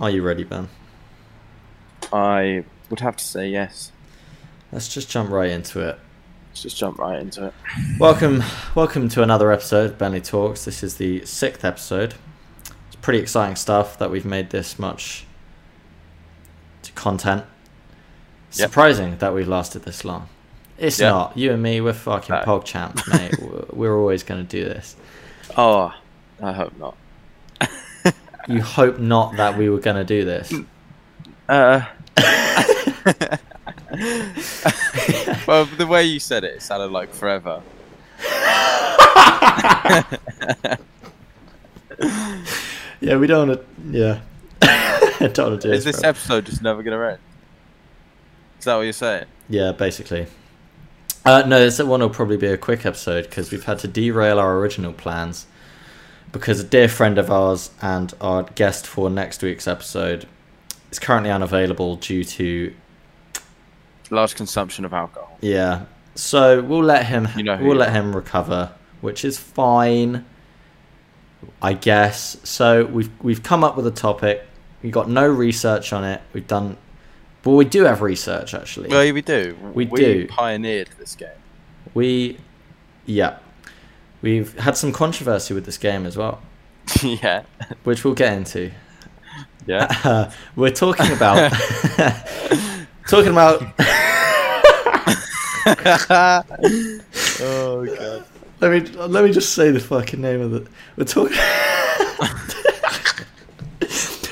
Are 0.00 0.10
you 0.10 0.22
ready, 0.22 0.44
Ben? 0.44 0.68
I 2.12 2.64
would 2.88 3.00
have 3.00 3.16
to 3.16 3.24
say 3.24 3.48
yes. 3.48 3.92
Let's 4.72 4.88
just 4.88 5.10
jump 5.10 5.30
right 5.30 5.50
into 5.50 5.80
it. 5.86 5.98
Let's 6.48 6.62
just 6.62 6.76
jump 6.76 6.98
right 6.98 7.20
into 7.20 7.46
it. 7.48 7.54
Welcome, 7.98 8.42
welcome 8.74 9.08
to 9.10 9.22
another 9.22 9.52
episode 9.52 9.90
of 9.92 9.98
Bentley 9.98 10.20
Talks. 10.20 10.64
This 10.64 10.82
is 10.82 10.96
the 10.96 11.24
sixth 11.26 11.64
episode. 11.64 12.14
It's 12.86 12.96
pretty 13.02 13.18
exciting 13.18 13.56
stuff 13.56 13.98
that 13.98 14.10
we've 14.10 14.24
made 14.24 14.50
this 14.50 14.78
much 14.78 15.26
to 16.82 16.92
content. 16.92 17.44
Yep. 18.52 18.68
Surprising 18.70 19.18
that 19.18 19.34
we've 19.34 19.46
lasted 19.48 19.82
this 19.84 20.04
long. 20.04 20.28
It's 20.78 20.98
Yeah. 20.98 21.10
not. 21.10 21.36
You 21.36 21.52
and 21.52 21.62
me, 21.62 21.80
we're 21.80 21.92
fucking 21.92 22.34
No. 22.34 22.42
pog 22.42 22.64
champs, 22.64 23.06
mate. 23.06 23.34
We're 23.72 23.96
always 23.96 24.22
going 24.22 24.44
to 24.44 24.48
do 24.48 24.64
this. 24.64 24.96
Oh, 25.56 25.94
I 26.42 26.52
hope 26.52 26.76
not. 26.78 26.96
You 28.48 28.62
hope 28.62 28.98
not 28.98 29.36
that 29.36 29.56
we 29.56 29.68
were 29.68 29.80
going 29.80 29.96
to 29.96 30.04
do 30.04 30.24
this. 30.24 30.52
Uh. 31.48 31.82
well, 35.46 35.64
the 35.66 35.86
way 35.88 36.04
you 36.04 36.20
said 36.20 36.44
it, 36.44 36.56
it 36.56 36.62
sounded 36.62 36.90
like 36.90 37.12
forever. 37.12 37.62
Yeah, 43.00 43.16
we 43.16 43.26
don't 43.26 43.48
want 43.48 43.60
to. 43.60 43.66
Yeah. 43.90 44.20
Don't 45.18 45.38
want 45.38 45.62
to 45.62 45.68
do 45.68 45.74
Is 45.74 45.84
this. 45.84 45.96
this 45.96 46.00
bro. 46.00 46.10
episode 46.10 46.46
just 46.46 46.62
never 46.62 46.82
going 46.82 46.98
to 46.98 47.12
end? 47.12 47.18
Is 48.58 48.66
that 48.66 48.76
what 48.76 48.82
you're 48.82 48.92
saying? 48.92 49.24
Yeah, 49.48 49.72
basically. 49.72 50.26
Uh, 51.24 51.42
no, 51.46 51.58
this 51.58 51.78
one 51.78 52.00
will 52.00 52.10
probably 52.10 52.36
be 52.36 52.46
a 52.46 52.56
quick 52.56 52.86
episode 52.86 53.24
because 53.24 53.50
we've 53.50 53.64
had 53.64 53.78
to 53.80 53.88
derail 53.88 54.38
our 54.38 54.58
original 54.58 54.92
plans 54.92 55.46
because 56.32 56.60
a 56.60 56.64
dear 56.64 56.88
friend 56.88 57.18
of 57.18 57.30
ours 57.30 57.70
and 57.82 58.12
our 58.20 58.42
guest 58.42 58.86
for 58.86 59.10
next 59.10 59.42
week's 59.42 59.66
episode 59.66 60.26
is 60.90 60.98
currently 60.98 61.30
unavailable 61.30 61.96
due 61.96 62.24
to 62.24 62.74
Large 64.10 64.34
consumption 64.34 64.84
of 64.84 64.92
alcohol. 64.92 65.36
yeah. 65.40 65.84
So 66.16 66.60
we'll 66.62 66.82
let 66.82 67.06
him 67.06 67.28
You 67.36 67.44
know 67.44 67.58
we'll 67.62 67.76
let 67.76 67.92
him 67.92 68.14
recover, 68.14 68.72
which 69.00 69.24
is 69.24 69.38
fine, 69.38 70.24
I 71.62 71.72
guess. 71.72 72.36
So 72.42 72.84
we've 72.86 73.10
we've 73.22 73.42
come 73.42 73.62
up 73.62 73.76
with 73.76 73.86
a 73.86 73.92
topic. 73.92 74.44
We've 74.82 74.92
got 74.92 75.08
no 75.08 75.28
research 75.28 75.92
on 75.92 76.02
it. 76.04 76.20
We've 76.32 76.46
done, 76.46 76.76
well, 77.44 77.54
we 77.54 77.64
do 77.64 77.84
have 77.84 78.02
research 78.02 78.54
actually. 78.54 78.88
Well, 78.88 79.12
we 79.12 79.22
do. 79.22 79.56
We 79.72 79.84
do. 79.84 80.26
pioneered 80.26 80.88
this 80.98 81.14
game. 81.14 81.28
We, 81.94 82.38
yeah, 83.06 83.38
we've 84.22 84.58
had 84.58 84.76
some 84.76 84.92
controversy 84.92 85.54
with 85.54 85.64
this 85.64 85.78
game 85.78 86.06
as 86.06 86.16
well, 86.16 86.40
yeah. 87.02 87.42
which 87.84 88.04
we'll 88.04 88.14
get 88.14 88.32
into. 88.32 88.70
Yeah. 89.66 89.94
Uh, 90.04 90.30
we're 90.56 90.70
talking 90.70 91.12
about 91.12 91.52
talking 93.08 93.32
about. 93.32 93.62
oh 97.42 97.86
god. 97.86 98.24
let 98.60 98.70
me 98.72 98.80
let 99.06 99.24
me 99.24 99.32
just 99.32 99.54
say 99.54 99.70
the 99.70 99.80
fucking 99.80 100.20
name 100.20 100.40
of 100.40 100.54
it. 100.54 100.66
We're 100.96 101.04
talking. 101.04 101.36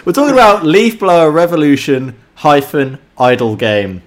we're 0.04 0.12
talking 0.12 0.32
about 0.32 0.64
Leaf 0.64 0.98
Blower 0.98 1.30
Revolution 1.30 2.18
hyphen 2.34 2.98
Idle 3.18 3.56
Game. 3.56 4.02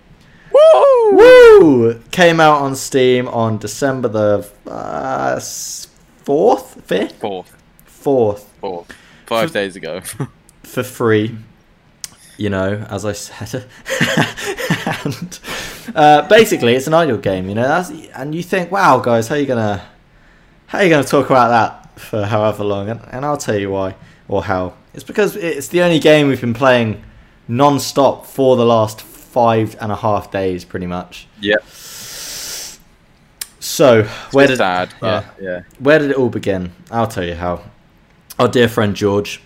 Woo! 1.60 2.00
Came 2.12 2.40
out 2.40 2.62
on 2.62 2.76
Steam 2.76 3.28
on 3.28 3.58
December 3.58 4.08
the 4.08 4.50
uh, 4.68 5.40
fourth, 5.40 6.82
fifth, 6.86 7.20
Fourth. 7.20 7.56
fourth. 7.86 8.48
Fourth. 8.60 8.88
Five 9.26 9.50
For- 9.50 9.54
days 9.54 9.76
ago. 9.76 10.02
for 10.64 10.84
free. 10.84 11.36
You 12.38 12.50
know, 12.50 12.86
as 12.90 13.06
I 13.06 13.12
said, 13.12 13.66
and 15.06 15.40
uh, 15.96 16.28
basically, 16.28 16.74
it's 16.74 16.88
an 16.88 16.94
idle 16.96 17.18
game. 17.18 17.48
You 17.48 17.54
know, 17.56 17.68
that's 17.68 17.92
and 18.16 18.34
you 18.34 18.42
think, 18.42 18.72
wow, 18.72 19.00
guys, 19.00 19.28
how 19.28 19.36
are 19.36 19.38
you 19.38 19.46
gonna 19.46 19.84
how 20.68 20.80
are 20.80 20.84
you 20.84 20.90
gonna 20.90 21.04
talk 21.04 21.28
about 21.30 21.50
that 21.50 22.00
for 22.00 22.26
however 22.26 22.64
long? 22.64 22.90
And, 22.90 23.00
and 23.12 23.26
I'll 23.26 23.38
tell 23.38 23.58
you 23.58 23.70
why 23.70 23.96
or 24.28 24.44
how. 24.44 24.74
It's 24.96 25.04
because 25.04 25.36
it's 25.36 25.68
the 25.68 25.84
only 25.84 26.00
game 26.00 26.28
we've 26.30 26.42
been 26.42 26.56
playing 26.56 27.04
non-stop 27.48 28.26
for 28.26 28.56
the 28.56 28.66
last 28.66 29.02
five 29.32 29.78
and 29.80 29.92
a 29.92 29.96
half 29.96 30.32
days, 30.32 30.66
pretty 30.66 30.88
much. 30.88 31.28
Yeah. 31.40 31.58
So, 33.62 34.04
where 34.32 34.48
did 34.48 34.58
sad, 34.58 34.94
yeah. 35.02 35.30
yeah. 35.40 35.62
where 35.80 36.00
did 36.00 36.12
it 36.12 36.18
all 36.18 36.30
begin? 36.30 36.72
I'll 36.90 37.08
tell 37.08 37.24
you 37.24 37.36
how. 37.36 37.64
Our 38.40 38.48
dear 38.48 38.68
friend 38.68 38.96
George 38.96 39.42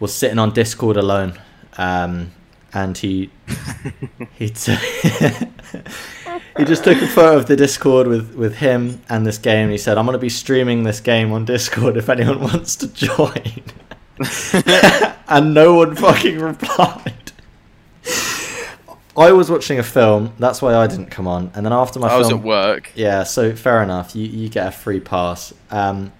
was 0.00 0.12
sitting 0.14 0.38
on 0.38 0.52
Discord 0.52 0.96
alone, 0.96 1.40
um, 1.76 2.32
and 2.74 2.98
he 2.98 3.30
he 4.34 4.48
t- 4.50 4.74
he 6.58 6.64
just 6.64 6.84
took 6.84 7.00
a 7.00 7.06
photo 7.06 7.36
of 7.36 7.46
the 7.46 7.56
Discord 7.56 8.06
with 8.06 8.34
with 8.34 8.56
him 8.56 9.00
and 9.08 9.24
this 9.24 9.38
game. 9.38 9.64
And 9.64 9.72
he 9.72 9.78
said, 9.78 9.98
"I'm 9.98 10.04
going 10.04 10.14
to 10.14 10.18
be 10.18 10.28
streaming 10.28 10.82
this 10.82 11.00
game 11.00 11.32
on 11.32 11.44
Discord 11.44 11.96
if 11.96 12.08
anyone 12.08 12.40
wants 12.52 12.76
to 12.76 12.88
join." 12.88 13.62
and 15.28 15.54
no 15.54 15.74
one 15.74 15.94
fucking 15.94 16.38
replied. 16.40 17.14
I 19.18 19.32
was 19.32 19.50
watching 19.50 19.78
a 19.78 19.82
film, 19.82 20.32
that's 20.38 20.62
why 20.62 20.74
I 20.76 20.86
didn't 20.86 21.10
come 21.10 21.26
on. 21.26 21.50
And 21.54 21.66
then 21.66 21.72
after 21.72 21.98
my 21.98 22.08
I 22.08 22.16
was 22.16 22.28
film, 22.28 22.40
at 22.40 22.46
work. 22.46 22.92
yeah, 22.94 23.24
so 23.24 23.54
fair 23.54 23.82
enough. 23.82 24.14
You 24.14 24.26
you 24.26 24.48
get 24.48 24.66
a 24.68 24.70
free 24.70 25.00
pass. 25.00 25.52
Um, 25.70 26.12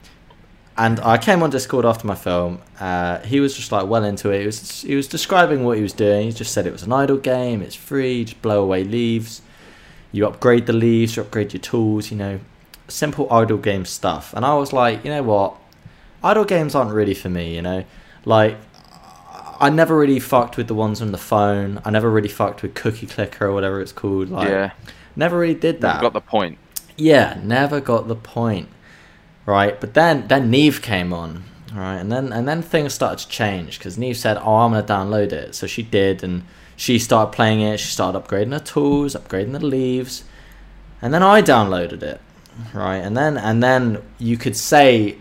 and 0.77 1.01
I 1.01 1.19
came 1.19 1.43
on 1.43 1.51
Discord 1.51 1.85
after 1.85 2.07
my 2.07 2.15
film. 2.15 2.61
Uh, 2.79 3.19
he 3.21 3.41
was 3.41 3.57
just 3.57 3.73
like 3.73 3.87
well 3.89 4.05
into 4.05 4.31
it. 4.31 4.41
He 4.41 4.47
was 4.47 4.83
he 4.83 4.95
was 4.95 5.09
describing 5.09 5.65
what 5.65 5.77
he 5.77 5.83
was 5.83 5.93
doing. 5.93 6.27
He 6.27 6.33
just 6.33 6.53
said 6.53 6.67
it 6.67 6.73
was 6.73 6.83
an 6.83 6.93
idle 6.93 7.17
game. 7.19 7.63
It's 7.63 7.75
free. 7.75 8.25
Just 8.25 8.41
blow 8.43 8.63
away 8.63 8.85
leaves. 8.85 9.43
You 10.13 10.27
upgrade 10.27 10.67
the 10.67 10.73
leaves. 10.73 11.17
You 11.17 11.23
upgrade 11.23 11.53
your 11.53 11.61
tools. 11.61 12.11
You 12.11 12.17
know, 12.17 12.41
simple 12.89 13.33
idle 13.33 13.59
game 13.59 13.85
stuff. 13.85 14.33
And 14.35 14.45
I 14.45 14.55
was 14.55 14.73
like, 14.73 15.05
you 15.05 15.11
know 15.11 15.23
what? 15.23 15.57
Idle 16.23 16.45
games 16.45 16.75
aren't 16.75 16.93
really 16.93 17.15
for 17.15 17.29
me. 17.29 17.55
You 17.57 17.63
know, 17.63 17.85
like 18.25 18.57
I 19.61 19.71
never 19.71 19.97
really 19.97 20.21
fucked 20.21 20.57
with 20.57 20.69
the 20.69 20.75
ones 20.75 21.03
on 21.03 21.13
the 21.13 21.19
phone. 21.19 21.81
I 21.85 21.91
never 21.91 22.11
really 22.11 22.29
fucked 22.29 22.63
with 22.63 22.75
Cookie 22.75 23.07
Clicker 23.07 23.47
or 23.47 23.53
whatever 23.53 23.81
it's 23.81 23.93
called. 23.93 24.31
Like, 24.31 24.49
yeah. 24.49 24.73
never 25.17 25.39
really 25.39 25.55
did 25.55 25.81
that. 25.81 26.01
Got 26.01 26.13
the 26.13 26.21
point. 26.21 26.59
Yeah, 26.97 27.39
never 27.43 27.81
got 27.81 28.09
the 28.09 28.17
point. 28.17 28.69
Right, 29.47 29.81
but 29.81 29.95
then 29.95 30.29
then 30.29 30.51
Neve 30.51 30.83
came 30.83 31.11
on, 31.15 31.45
right, 31.73 31.97
and 31.97 32.13
then 32.13 32.35
and 32.35 32.47
then 32.47 32.61
things 32.61 32.93
started 32.93 33.21
to 33.21 33.29
change 33.29 33.79
because 33.79 33.97
Neve 33.97 34.19
said, 34.19 34.37
"Oh, 34.37 34.57
I'm 34.57 34.73
gonna 34.73 34.83
download 34.83 35.33
it," 35.33 35.55
so 35.55 35.67
she 35.67 35.83
did, 35.83 36.23
and 36.23 36.43
she 36.77 36.99
started 36.99 37.33
playing 37.33 37.63
it. 37.63 37.81
She 37.81 37.91
started 37.91 38.19
upgrading 38.19 38.53
her 38.53 38.59
tools, 38.59 39.15
upgrading 39.15 39.53
the 39.53 39.65
leaves, 39.65 40.25
and 41.01 41.15
then 41.15 41.23
I 41.23 41.41
downloaded 41.41 42.03
it, 42.03 42.21
right, 42.75 42.99
and 42.99 43.17
then 43.17 43.39
and 43.39 43.63
then 43.63 44.03
you 44.19 44.37
could 44.37 44.55
say 44.55 45.17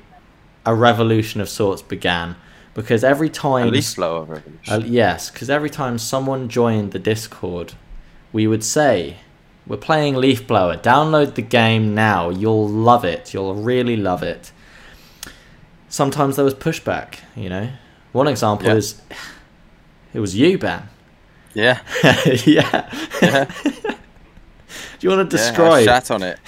a 0.65 0.75
revolution 0.75 1.39
of 1.39 1.47
sorts 1.47 1.81
began 1.81 2.35
because 2.77 3.03
every 3.03 3.27
At 3.27 3.33
time 3.33 3.71
least 3.71 3.89
slower 3.95 4.23
revolution. 4.23 4.73
uh, 4.73 4.85
yes, 4.85 5.29
because 5.29 5.49
every 5.49 5.69
time 5.69 5.97
someone 5.97 6.47
joined 6.47 6.91
the 6.93 6.99
Discord, 6.99 7.73
we 8.31 8.45
would 8.47 8.63
say, 8.63 9.17
"We're 9.65 9.77
playing 9.89 10.15
Leaf 10.15 10.45
Blower. 10.47 10.77
Download 10.77 11.33
the 11.35 11.41
game 11.41 11.93
now. 11.95 12.29
You'll 12.29 12.69
love 12.69 13.03
it. 13.03 13.33
You'll 13.33 13.55
really 13.55 13.97
love 13.97 14.21
it." 14.23 14.51
Sometimes 15.89 16.35
there 16.35 16.45
was 16.45 16.53
pushback. 16.53 17.19
You 17.35 17.49
know, 17.49 17.69
one 18.11 18.27
example 18.27 18.67
Yeah. 18.67 18.75
is 18.75 19.01
it 20.13 20.19
was 20.19 20.35
you, 20.35 20.57
Ben. 20.57 20.83
yeah. 21.53 21.79
yeah. 22.45 22.89
Yeah. 23.21 23.45
Do 24.99 25.01
you 25.01 25.09
want 25.15 25.29
to 25.29 25.37
Yeah, 25.37 25.43
I 25.43 25.47
describe? 25.47 25.83
shat 25.85 26.11
on 26.11 26.21
it. 26.23 26.39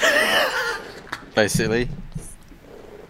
Basically. 1.35 1.89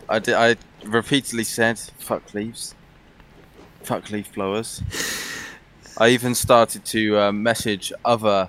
I 0.07 0.19
did 0.19 0.33
I 0.35 0.55
repeatedly 0.85 1.43
said 1.43 1.77
fuck 1.99 2.33
leaves. 2.33 2.75
Fuck 3.89 4.11
leaf 4.11 4.31
blowers. 4.33 4.83
I 5.97 6.09
even 6.09 6.35
started 6.35 6.85
to 6.85 7.17
uh, 7.17 7.31
message 7.31 7.91
other 8.05 8.47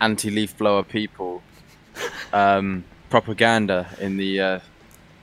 anti-leaf 0.00 0.56
blower 0.56 0.84
people 0.84 1.42
um, 2.32 2.84
propaganda 3.10 3.88
in 3.98 4.16
the 4.16 4.40
uh, 4.40 4.60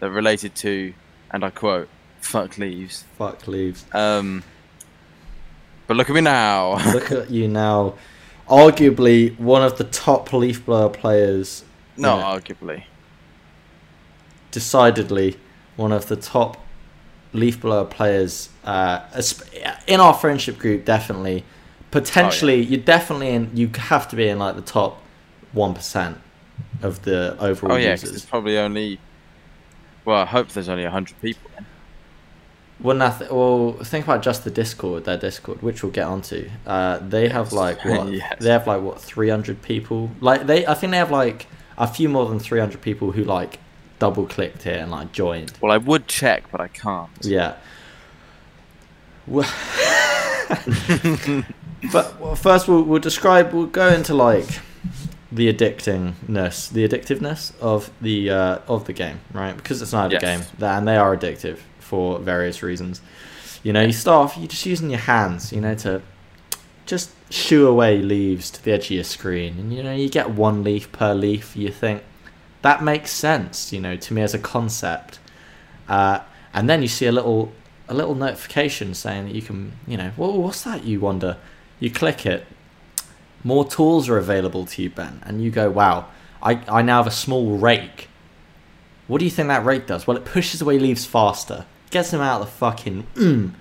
that 0.01 0.09
related 0.09 0.53
to, 0.55 0.93
and 1.31 1.45
I 1.45 1.49
quote, 1.49 1.87
"fuck 2.19 2.57
leaves." 2.57 3.05
Fuck 3.17 3.47
leaves. 3.47 3.85
Um, 3.93 4.43
but 5.87 5.95
look 5.95 6.09
at 6.09 6.13
me 6.13 6.19
now. 6.19 6.73
Look 6.91 7.13
at 7.13 7.31
you 7.31 7.47
now. 7.47 7.93
Arguably 8.49 9.39
one 9.39 9.63
of 9.63 9.77
the 9.77 9.85
top 9.85 10.33
leaf 10.33 10.65
blower 10.65 10.89
players. 10.89 11.63
no, 11.95 12.17
arguably. 12.17 12.83
decidedly 14.51 15.37
one 15.77 15.93
of 15.93 16.07
the 16.07 16.17
top 16.17 16.57
leaf 17.33 17.59
blower 17.61 17.85
players 17.85 18.49
uh, 18.63 18.99
in 19.87 19.99
our 19.99 20.13
friendship 20.13 20.57
group. 20.57 20.85
Definitely, 20.85 21.43
potentially, 21.91 22.61
you're 22.61 22.79
definitely 22.81 23.29
in. 23.29 23.51
You 23.53 23.69
have 23.75 24.07
to 24.09 24.15
be 24.15 24.27
in 24.27 24.39
like 24.39 24.55
the 24.55 24.61
top 24.61 25.01
one 25.51 25.73
percent 25.73 26.17
of 26.81 27.03
the 27.03 27.35
overall 27.39 27.73
Oh 27.73 27.77
yeah, 27.77 27.91
users. 27.91 28.09
there's 28.11 28.25
probably 28.25 28.57
only. 28.57 28.99
Well, 30.05 30.21
I 30.21 30.25
hope 30.25 30.49
there's 30.49 30.69
only 30.69 30.85
hundred 30.85 31.19
people. 31.21 31.49
Then. 31.55 31.65
Well, 32.79 32.97
nothing. 32.97 33.29
Well, 33.29 33.73
think 33.83 34.05
about 34.05 34.21
just 34.23 34.43
the 34.43 34.49
Discord, 34.51 35.05
their 35.05 35.17
Discord, 35.17 35.61
which 35.61 35.83
we'll 35.83 35.91
get 35.93 36.05
onto. 36.05 36.49
Uh, 36.65 36.97
they 36.99 37.29
have 37.29 37.53
like 37.63 37.83
what? 37.85 38.11
Yes. 38.11 38.37
They 38.39 38.49
have 38.49 38.67
like 38.67 38.81
what? 38.81 38.99
Three 39.01 39.29
hundred 39.29 39.61
people. 39.61 40.11
Like 40.19 40.45
they, 40.47 40.65
I 40.67 40.73
think 40.73 40.91
they 40.91 40.97
have 40.97 41.11
like 41.11 41.47
a 41.77 41.87
few 41.87 42.09
more 42.09 42.27
than 42.27 42.39
three 42.39 42.59
hundred 42.59 42.81
people 42.81 43.11
who 43.13 43.23
like 43.23 43.59
double 44.03 44.25
clicked 44.25 44.65
it 44.65 44.81
and 44.81 44.91
like 44.91 45.13
joined. 45.13 45.53
Well, 45.61 45.71
I 45.71 45.77
would 45.77 46.07
check, 46.07 46.51
but 46.51 46.59
I 46.59 46.67
can't. 46.67 47.09
Yeah. 47.21 47.55
But 51.91 52.19
well, 52.19 52.35
first, 52.35 52.67
we'll, 52.67 52.83
we'll 52.83 53.01
describe. 53.01 53.51
We'll 53.53 53.65
go 53.65 53.89
into 53.89 54.13
like 54.13 54.47
the 55.31 55.51
addictingness, 55.51 56.71
the 56.71 56.87
addictiveness 56.87 57.51
of 57.59 57.91
the 58.01 58.29
uh, 58.29 58.59
of 58.69 58.85
the 58.85 58.93
game, 58.93 59.19
right? 59.33 59.55
Because 59.55 59.81
it's 59.81 59.91
not 59.91 60.09
a 60.09 60.13
Yes. 60.13 60.21
game, 60.21 60.41
and 60.61 60.87
they 60.87 60.95
are 60.95 61.15
addictive 61.17 61.57
for 61.79 62.19
various 62.19 62.63
reasons. 62.63 63.01
You 63.63 63.73
know, 63.73 63.81
you 63.81 63.91
start 63.91 64.31
off, 64.31 64.37
you're 64.37 64.47
just 64.47 64.65
using 64.65 64.89
your 64.89 64.99
hands, 64.99 65.51
you 65.51 65.59
know, 65.59 65.75
to 65.75 66.01
just 66.85 67.11
shoo 67.29 67.67
away 67.67 68.01
leaves 68.01 68.49
to 68.51 68.63
the 68.63 68.71
edge 68.71 68.85
of 68.85 68.91
your 68.91 69.03
screen, 69.03 69.57
and 69.59 69.73
you 69.73 69.83
know, 69.83 69.93
you 69.93 70.09
get 70.09 70.29
one 70.29 70.63
leaf 70.63 70.89
per 70.93 71.13
leaf. 71.13 71.55
You 71.57 71.69
think 71.69 72.01
that 72.63 72.81
makes 72.81 73.11
sense, 73.11 73.71
you 73.71 73.79
know, 73.79 73.95
to 73.97 74.13
me 74.13 74.21
as 74.21 74.33
a 74.33 74.39
concept. 74.39 75.19
Uh, 75.87 76.19
and 76.53 76.69
then 76.69 76.81
you 76.81 76.87
see 76.87 77.05
a 77.05 77.11
little 77.11 77.53
a 77.89 77.93
little 77.93 78.15
notification 78.15 78.93
saying 78.93 79.25
that 79.25 79.35
you 79.35 79.41
can, 79.41 79.73
you 79.85 79.97
know, 79.97 80.11
well, 80.17 80.41
what's 80.41 80.63
that? 80.63 80.85
You 80.85 81.01
wonder. 81.01 81.37
You 81.79 81.91
click 81.91 82.25
it. 82.25 82.47
More 83.43 83.65
tools 83.67 84.07
are 84.07 84.17
available 84.17 84.65
to 84.65 84.81
you, 84.81 84.89
Ben, 84.89 85.21
and 85.25 85.43
you 85.43 85.51
go, 85.51 85.69
wow, 85.69 86.07
I, 86.41 86.61
I 86.69 86.81
now 86.81 86.97
have 86.97 87.07
a 87.07 87.11
small 87.11 87.57
rake. 87.57 88.07
What 89.07 89.19
do 89.19 89.25
you 89.25 89.31
think 89.31 89.49
that 89.49 89.65
rake 89.65 89.85
does? 89.85 90.07
Well, 90.07 90.15
it 90.15 90.23
pushes 90.23 90.61
away 90.61 90.79
leaves 90.79 91.05
faster, 91.05 91.65
gets 91.91 92.11
them 92.11 92.21
out 92.21 92.39
of 92.39 92.47
the 92.47 92.53
fucking. 92.53 93.05
Mm. 93.15 93.51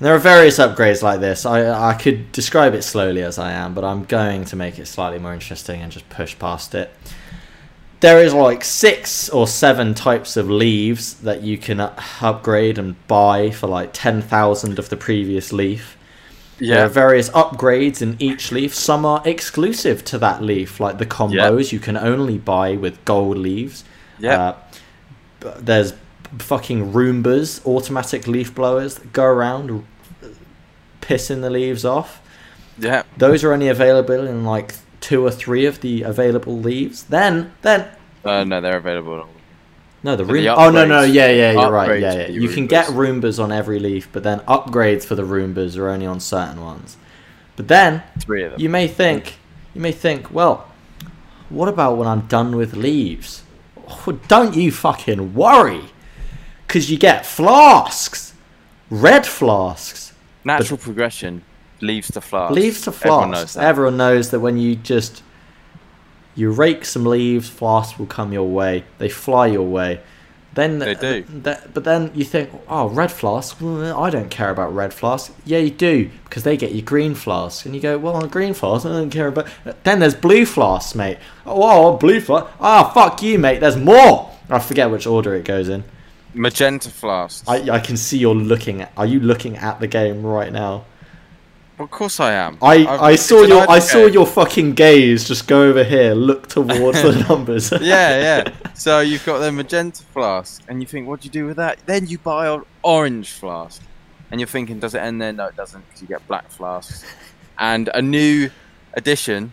There 0.00 0.14
are 0.14 0.18
various 0.18 0.58
upgrades 0.58 1.02
like 1.02 1.20
this. 1.20 1.44
I 1.44 1.90
I 1.90 1.92
could 1.92 2.32
describe 2.32 2.72
it 2.72 2.82
slowly 2.82 3.22
as 3.22 3.38
I 3.38 3.52
am, 3.52 3.74
but 3.74 3.84
I'm 3.84 4.04
going 4.04 4.46
to 4.46 4.56
make 4.56 4.78
it 4.78 4.86
slightly 4.86 5.18
more 5.18 5.34
interesting 5.34 5.82
and 5.82 5.92
just 5.92 6.08
push 6.08 6.38
past 6.38 6.74
it 6.74 6.90
there 8.04 8.18
is 8.22 8.34
like 8.34 8.62
six 8.64 9.28
or 9.30 9.46
seven 9.46 9.94
types 9.94 10.36
of 10.36 10.50
leaves 10.50 11.14
that 11.14 11.42
you 11.42 11.56
can 11.58 11.80
upgrade 11.80 12.78
and 12.78 12.94
buy 13.08 13.50
for 13.50 13.66
like 13.66 13.90
10,000 13.92 14.78
of 14.78 14.88
the 14.90 14.96
previous 14.96 15.52
leaf. 15.52 15.96
Yeah. 16.58 16.68
There 16.68 16.78
Yeah. 16.78 16.84
are 16.84 16.88
various 16.88 17.30
upgrades 17.30 18.00
in 18.02 18.16
each 18.18 18.52
leaf. 18.52 18.74
Some 18.74 19.04
are 19.06 19.22
exclusive 19.24 20.04
to 20.04 20.18
that 20.18 20.42
leaf, 20.42 20.78
like 20.80 20.98
the 20.98 21.06
combos 21.06 21.72
you 21.72 21.78
can 21.80 21.96
only 21.96 22.38
buy 22.38 22.76
with 22.76 23.04
gold 23.04 23.38
leaves. 23.38 23.84
Yeah. 24.18 24.54
Uh, 25.42 25.54
there's 25.58 25.94
fucking 26.38 26.92
Roombas, 26.92 27.64
automatic 27.66 28.26
leaf 28.26 28.54
blowers 28.54 28.94
that 28.96 29.12
go 29.12 29.24
around 29.24 29.70
uh, 30.22 30.26
pissing 31.00 31.40
the 31.42 31.50
leaves 31.50 31.84
off. 31.84 32.20
yeah. 32.78 33.02
Those 33.16 33.42
are 33.44 33.52
only 33.52 33.68
available 33.68 34.26
in 34.26 34.44
like 34.44 34.74
two 35.04 35.24
or 35.26 35.30
three 35.30 35.66
of 35.66 35.80
the 35.82 36.02
available 36.02 36.58
leaves. 36.58 37.02
Then, 37.04 37.52
then 37.60 37.86
Uh, 38.24 38.42
no, 38.44 38.60
they're 38.62 38.78
available. 38.78 39.28
no, 40.02 40.16
the 40.16 40.24
room. 40.24 40.46
oh 40.56 40.70
no, 40.70 40.86
no, 40.86 41.02
yeah, 41.02 41.30
yeah, 41.30 41.52
you're 41.52 41.70
right. 41.70 42.00
Yeah, 42.00 42.14
yeah. 42.14 42.28
You 42.28 42.48
can 42.48 42.66
get 42.66 42.86
Roombas. 42.86 43.38
On 43.42 43.52
every 43.52 43.78
leaf, 43.78 44.08
but 44.12 44.22
then 44.22 44.40
upgrades 44.40 45.04
for 45.04 45.14
the 45.14 45.22
Roombas 45.22 45.76
are 45.76 45.88
only 45.90 46.06
on 46.06 46.20
certain 46.20 46.62
ones. 46.62 46.96
But 47.56 47.68
then 47.68 48.02
Three 48.18 48.44
of 48.44 48.52
them. 48.52 48.60
you 48.60 48.70
may 48.70 48.88
think, 48.88 49.34
you 49.74 49.80
may 49.82 49.92
think, 49.92 50.32
well, 50.32 50.66
what 51.50 51.68
about 51.68 51.98
when 51.98 52.08
I'm 52.08 52.22
done 52.22 52.56
with 52.56 52.74
leaves? 52.74 53.42
Oh, 53.86 54.18
don't 54.26 54.56
you 54.56 54.72
fucking 54.72 55.34
worry, 55.34 55.82
because 56.66 56.90
you 56.90 56.96
get 56.98 57.26
flasks, 57.26 58.32
red 58.90 59.26
flasks. 59.26 60.12
Natural 60.46 60.78
progression 60.78 61.42
leaves 61.80 62.10
to 62.12 62.20
flask. 62.20 62.54
Leaves 62.54 62.82
to 62.82 62.90
Everyone 62.90 63.30
knows 63.30 63.54
that. 63.54 63.64
Everyone 63.64 63.96
knows 63.96 64.30
that 64.30 64.40
when 64.40 64.56
you 64.56 64.76
just 64.76 65.22
you 66.34 66.50
rake 66.50 66.84
some 66.84 67.04
leaves, 67.04 67.48
flasks 67.48 67.98
will 67.98 68.06
come 68.06 68.32
your 68.32 68.48
way. 68.48 68.84
They 68.98 69.08
fly 69.08 69.46
your 69.46 69.66
way. 69.66 70.00
Then 70.54 70.78
They 70.78 70.94
do. 70.94 71.22
th- 71.22 71.58
but 71.72 71.82
then 71.82 72.12
you 72.14 72.24
think, 72.24 72.50
oh, 72.68 72.88
red 72.88 73.10
flask. 73.10 73.60
I 73.60 74.08
don't 74.08 74.30
care 74.30 74.50
about 74.50 74.72
red 74.74 74.94
flask. 74.94 75.32
Yeah, 75.44 75.58
you 75.58 75.70
do 75.70 76.10
because 76.24 76.44
they 76.44 76.56
get 76.56 76.70
you 76.72 76.80
green 76.80 77.14
flask, 77.14 77.66
and 77.66 77.74
you 77.74 77.80
go, 77.80 77.98
well, 77.98 78.14
on 78.14 78.28
green 78.28 78.54
flask, 78.54 78.86
I 78.86 78.90
don't 78.90 79.10
care 79.10 79.28
about. 79.28 79.48
Then 79.82 79.98
there's 79.98 80.14
blue 80.14 80.46
flasks, 80.46 80.94
mate. 80.94 81.18
Oh, 81.44 81.94
oh 81.94 81.96
blue 81.96 82.20
flask. 82.20 82.46
Ah, 82.60 82.90
fuck 82.92 83.20
you, 83.22 83.38
mate. 83.38 83.60
There's 83.60 83.76
more. 83.76 84.30
I 84.48 84.58
forget 84.60 84.90
which 84.90 85.06
order 85.06 85.34
it 85.34 85.44
goes 85.44 85.68
in. 85.68 85.82
Magenta 86.34 86.90
flasks. 86.90 87.48
I, 87.48 87.70
I 87.70 87.80
can 87.80 87.96
see 87.96 88.18
you're 88.18 88.34
looking. 88.34 88.82
At, 88.82 88.92
are 88.96 89.06
you 89.06 89.20
looking 89.20 89.56
at 89.56 89.80
the 89.80 89.86
game 89.86 90.24
right 90.24 90.52
now? 90.52 90.84
Of 91.78 91.90
course 91.90 92.20
I 92.20 92.32
am. 92.34 92.56
I, 92.62 92.74
I've- 92.86 92.88
I 92.88 93.16
saw 93.16 93.42
your 93.42 93.62
I 93.62 93.74
idle 93.74 93.80
saw 93.80 94.06
your 94.06 94.26
fucking 94.26 94.74
gaze 94.74 95.26
just 95.26 95.48
go 95.48 95.62
over 95.64 95.82
here, 95.82 96.14
look 96.14 96.46
towards 96.48 97.02
the 97.02 97.24
numbers. 97.28 97.72
yeah, 97.72 97.80
yeah. 98.46 98.72
So 98.74 99.00
you've 99.00 99.24
got 99.26 99.38
the 99.40 99.50
magenta 99.50 100.04
flask, 100.04 100.62
and 100.68 100.80
you 100.80 100.86
think, 100.86 101.08
what 101.08 101.20
do 101.20 101.26
you 101.26 101.32
do 101.32 101.46
with 101.46 101.56
that? 101.56 101.78
Then 101.86 102.06
you 102.06 102.18
buy 102.18 102.46
an 102.48 102.62
orange 102.82 103.32
flask, 103.32 103.82
and 104.30 104.40
you're 104.40 104.46
thinking, 104.46 104.78
does 104.78 104.94
it 104.94 104.98
end 104.98 105.20
there? 105.20 105.32
No, 105.32 105.46
it 105.46 105.56
doesn't, 105.56 105.84
because 105.86 106.00
you 106.02 106.06
get 106.08 106.24
black 106.28 106.48
flasks. 106.48 107.04
And 107.58 107.90
a 107.92 108.00
new 108.00 108.50
addition, 108.92 109.52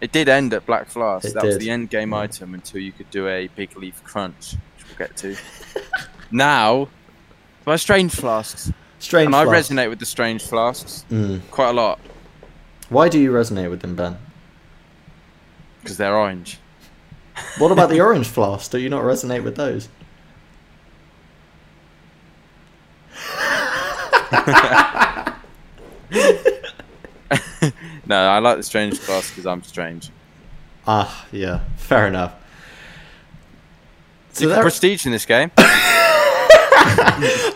it 0.00 0.10
did 0.10 0.28
end 0.28 0.52
at 0.54 0.66
black 0.66 0.88
flask. 0.88 1.24
It 1.26 1.34
that 1.34 1.44
was 1.44 1.58
the 1.58 1.70
end 1.70 1.90
game 1.90 2.12
item 2.12 2.54
until 2.54 2.80
you 2.80 2.90
could 2.90 3.10
do 3.10 3.28
a 3.28 3.46
big 3.46 3.76
leaf 3.76 4.02
crunch, 4.02 4.54
which 4.76 4.86
we'll 4.88 4.98
get 5.06 5.16
to. 5.18 5.36
now, 6.32 6.88
buy 7.64 7.76
strange 7.76 8.12
flasks, 8.12 8.72
Strange. 9.00 9.26
and 9.26 9.34
I 9.34 9.44
resonate 9.44 9.88
with 9.88 9.98
the 9.98 10.06
strange 10.06 10.42
flasks 10.42 11.04
Mm. 11.10 11.40
quite 11.50 11.70
a 11.70 11.72
lot 11.72 11.98
Why 12.88 13.08
do 13.08 13.18
you 13.18 13.32
resonate 13.32 13.70
with 13.70 13.80
them, 13.80 13.96
Ben? 13.96 14.16
because 15.82 15.96
they're 15.96 16.14
orange. 16.16 16.58
What 17.58 17.72
about 17.72 17.88
the 17.88 18.00
orange 18.06 18.26
flask? 18.28 18.70
Do 18.70 18.78
you 18.78 18.88
not 18.90 19.02
resonate 19.02 19.42
with 19.42 19.56
those? 19.56 19.88
No, 28.06 28.16
I 28.28 28.38
like 28.40 28.56
the 28.56 28.62
strange 28.64 28.98
flask 28.98 29.30
because 29.30 29.46
I'm 29.46 29.62
strange. 29.62 30.10
Ah, 30.86 31.26
yeah, 31.30 31.60
fair 31.76 32.08
enough. 32.08 32.34
So 34.32 34.44
you 34.44 34.48
there- 34.50 34.62
prestige 34.62 35.06
in 35.06 35.12
this 35.12 35.26
game. 35.26 35.50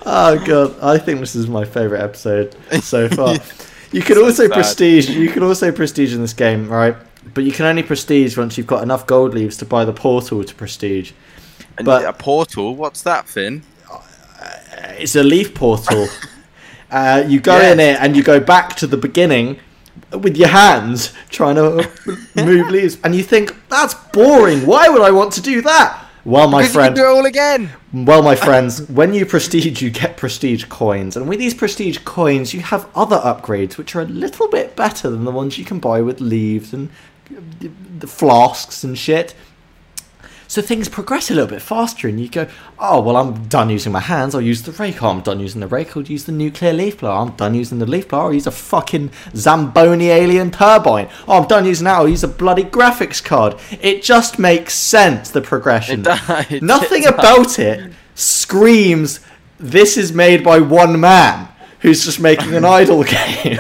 oh 0.07 0.43
god, 0.47 0.77
I 0.83 0.99
think 0.99 1.21
this 1.21 1.35
is 1.35 1.47
my 1.49 1.65
favorite 1.65 2.01
episode 2.03 2.57
so 2.83 3.09
far. 3.19 3.37
You 3.93 4.03
can 4.03 4.17
So 4.17 4.25
also 4.25 4.45
sad. 4.49 4.53
prestige. 4.53 5.09
You 5.11 5.29
can 5.31 5.43
also 5.43 5.71
prestige 5.73 6.15
in 6.15 6.21
this 6.21 6.33
game, 6.33 6.69
right? 6.69 6.97
But 7.33 7.45
you 7.45 7.53
can 7.53 7.65
only 7.67 7.83
prestige 7.83 8.37
once 8.37 8.59
you've 8.59 8.67
got 8.67 8.83
enough 8.83 9.07
gold 9.07 9.35
leaves 9.35 9.57
to 9.59 9.65
buy 9.65 9.85
the 9.85 9.93
portal 9.93 10.45
to 10.45 10.55
prestige. 10.55 11.13
And 11.79 11.87
But- 11.87 12.05
a 12.05 12.13
portal, 12.13 12.75
what's 12.75 13.03
that, 13.03 13.29
Finn? 13.29 13.63
It's 14.99 15.17
a 15.17 15.23
leaf 15.23 15.55
portal. 15.55 16.09
uh, 16.91 17.25
you 17.27 17.41
go 17.41 17.59
in 17.61 17.81
it 17.81 17.99
and 18.01 18.15
you 18.17 18.23
go 18.23 18.39
back 18.41 18.77
to 18.77 18.87
the 18.87 18.97
beginning 18.97 19.59
with 20.13 20.37
your 20.37 20.49
hands 20.49 21.13
trying 21.31 21.55
to 21.57 21.89
move 22.37 22.69
leaves, 22.71 22.99
and 23.05 23.15
you 23.15 23.23
think 23.23 23.55
that's 23.69 23.95
boring. 24.13 24.67
Why 24.67 24.89
would 24.89 25.03
I 25.03 25.11
want 25.11 25.33
to 25.35 25.41
do 25.41 25.63
that? 25.63 26.04
Well, 26.25 26.49
my 26.49 26.63
Because 26.63 26.73
friend, 26.75 26.95
do 26.97 27.03
it 27.03 27.07
all 27.07 27.27
again. 27.27 27.71
well, 27.93 28.23
my 28.23 28.35
friends, 28.35 28.89
when 28.89 29.13
you 29.13 29.27
prestige, 29.27 29.83
you 29.83 29.91
get 29.91 30.17
prestige 30.17 30.65
coins, 30.65 31.17
and 31.17 31.29
with 31.29 31.39
these 31.39 31.53
prestige 31.55 31.99
coins, 32.05 32.55
you 32.55 32.61
have 32.61 32.89
other 32.95 33.19
upgrades 33.19 33.77
which 33.77 33.95
are 33.95 34.01
a 34.01 34.07
little 34.07 34.49
bit 34.49 34.75
better 34.75 35.11
than 35.11 35.25
the 35.25 35.31
ones 35.31 35.59
you 35.59 35.65
can 35.67 35.81
buy 35.81 36.01
with 36.01 36.21
leaves 36.23 36.73
and 36.73 36.89
uh, 37.31 37.69
the 37.99 38.07
flasks 38.07 38.83
and 38.85 38.97
shit. 38.97 39.35
So 40.55 40.63
things 40.63 40.89
progress 40.89 41.33
a 41.33 41.35
little 41.35 41.51
bit 41.51 41.63
faster, 41.63 42.07
and 42.07 42.21
you 42.21 42.29
go, 42.29 42.47
"Oh 42.79 43.01
well, 43.01 43.17
I'm 43.17 43.49
done 43.49 43.71
using 43.71 43.91
my 43.91 43.99
hands. 43.99 44.37
I'll 44.37 44.41
use 44.41 44.63
the 44.63 44.71
rake. 44.71 45.03
Oh, 45.03 45.09
I'm 45.09 45.21
done 45.21 45.41
using 45.41 45.61
the 45.61 45.67
rake. 45.67 45.97
I'll 45.97 46.05
use 46.05 46.27
the 46.27 46.31
nuclear 46.31 46.73
leaf 46.73 47.01
blower. 47.01 47.19
I'm 47.27 47.33
done 47.35 47.57
using 47.57 47.81
the 47.81 47.87
leaf 47.87 48.07
blower. 48.07 48.27
I'll 48.27 48.33
use 48.33 48.47
a 48.47 48.53
fucking 48.53 49.11
Zamboni 49.35 50.11
alien 50.11 50.53
turbine. 50.53 51.09
Oh, 51.27 51.39
I'm 51.43 51.49
done 51.49 51.65
using 51.65 51.87
that. 51.87 51.97
I'll 51.97 52.09
use 52.09 52.23
a 52.23 52.29
bloody 52.29 52.63
graphics 52.63 53.21
card. 53.21 53.57
It 53.83 54.05
just 54.05 54.39
makes 54.39 54.75
sense. 54.75 55.33
The 55.33 55.41
progression. 55.41 56.03
It 56.03 56.05
does, 56.05 56.21
it 56.53 56.63
Nothing 56.63 57.03
does. 57.03 57.13
about 57.15 57.59
it 57.59 57.93
screams 58.15 59.19
this 59.59 59.97
is 59.97 60.13
made 60.13 60.45
by 60.45 60.61
one 60.61 61.01
man 61.01 61.49
who's 61.81 62.05
just 62.05 62.21
making 62.21 62.55
an 62.55 62.65
idle 62.79 63.03
game. 63.17 63.59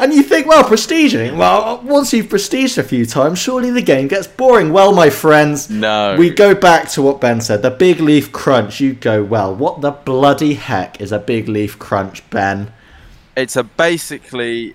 And 0.00 0.12
you 0.12 0.22
think, 0.22 0.46
well, 0.46 0.64
prestiging. 0.64 1.32
Eh? 1.32 1.36
Well, 1.36 1.80
once 1.82 2.12
you've 2.12 2.26
prestiged 2.26 2.78
a 2.78 2.82
few 2.82 3.06
times, 3.06 3.38
surely 3.38 3.70
the 3.70 3.82
game 3.82 4.08
gets 4.08 4.26
boring. 4.26 4.72
Well, 4.72 4.92
my 4.92 5.10
friends, 5.10 5.70
No. 5.70 6.16
we 6.18 6.30
go 6.30 6.54
back 6.54 6.88
to 6.90 7.02
what 7.02 7.20
Ben 7.20 7.40
said. 7.40 7.62
The 7.62 7.70
big 7.70 8.00
leaf 8.00 8.32
crunch. 8.32 8.80
You 8.80 8.94
go, 8.94 9.22
well, 9.22 9.54
what 9.54 9.80
the 9.80 9.90
bloody 9.92 10.54
heck 10.54 11.00
is 11.00 11.12
a 11.12 11.18
big 11.18 11.48
leaf 11.48 11.78
crunch, 11.78 12.28
Ben? 12.30 12.72
It's 13.36 13.56
a 13.56 13.62
basically 13.62 14.74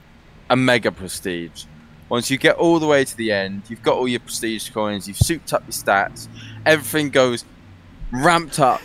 a 0.49 0.55
mega 0.55 0.91
prestige. 0.91 1.65
Once 2.07 2.29
you 2.29 2.37
get 2.37 2.55
all 2.57 2.79
the 2.79 2.85
way 2.87 3.03
to 3.03 3.17
the 3.17 3.31
end, 3.31 3.63
you've 3.67 3.81
got 3.81 3.95
all 3.97 4.07
your 4.07 4.19
prestige 4.19 4.69
coins, 4.69 5.07
you've 5.07 5.17
souped 5.17 5.51
up 5.53 5.63
your 5.63 5.71
stats, 5.71 6.27
everything 6.65 7.09
goes 7.09 7.43
ramped 8.11 8.59
up. 8.59 8.81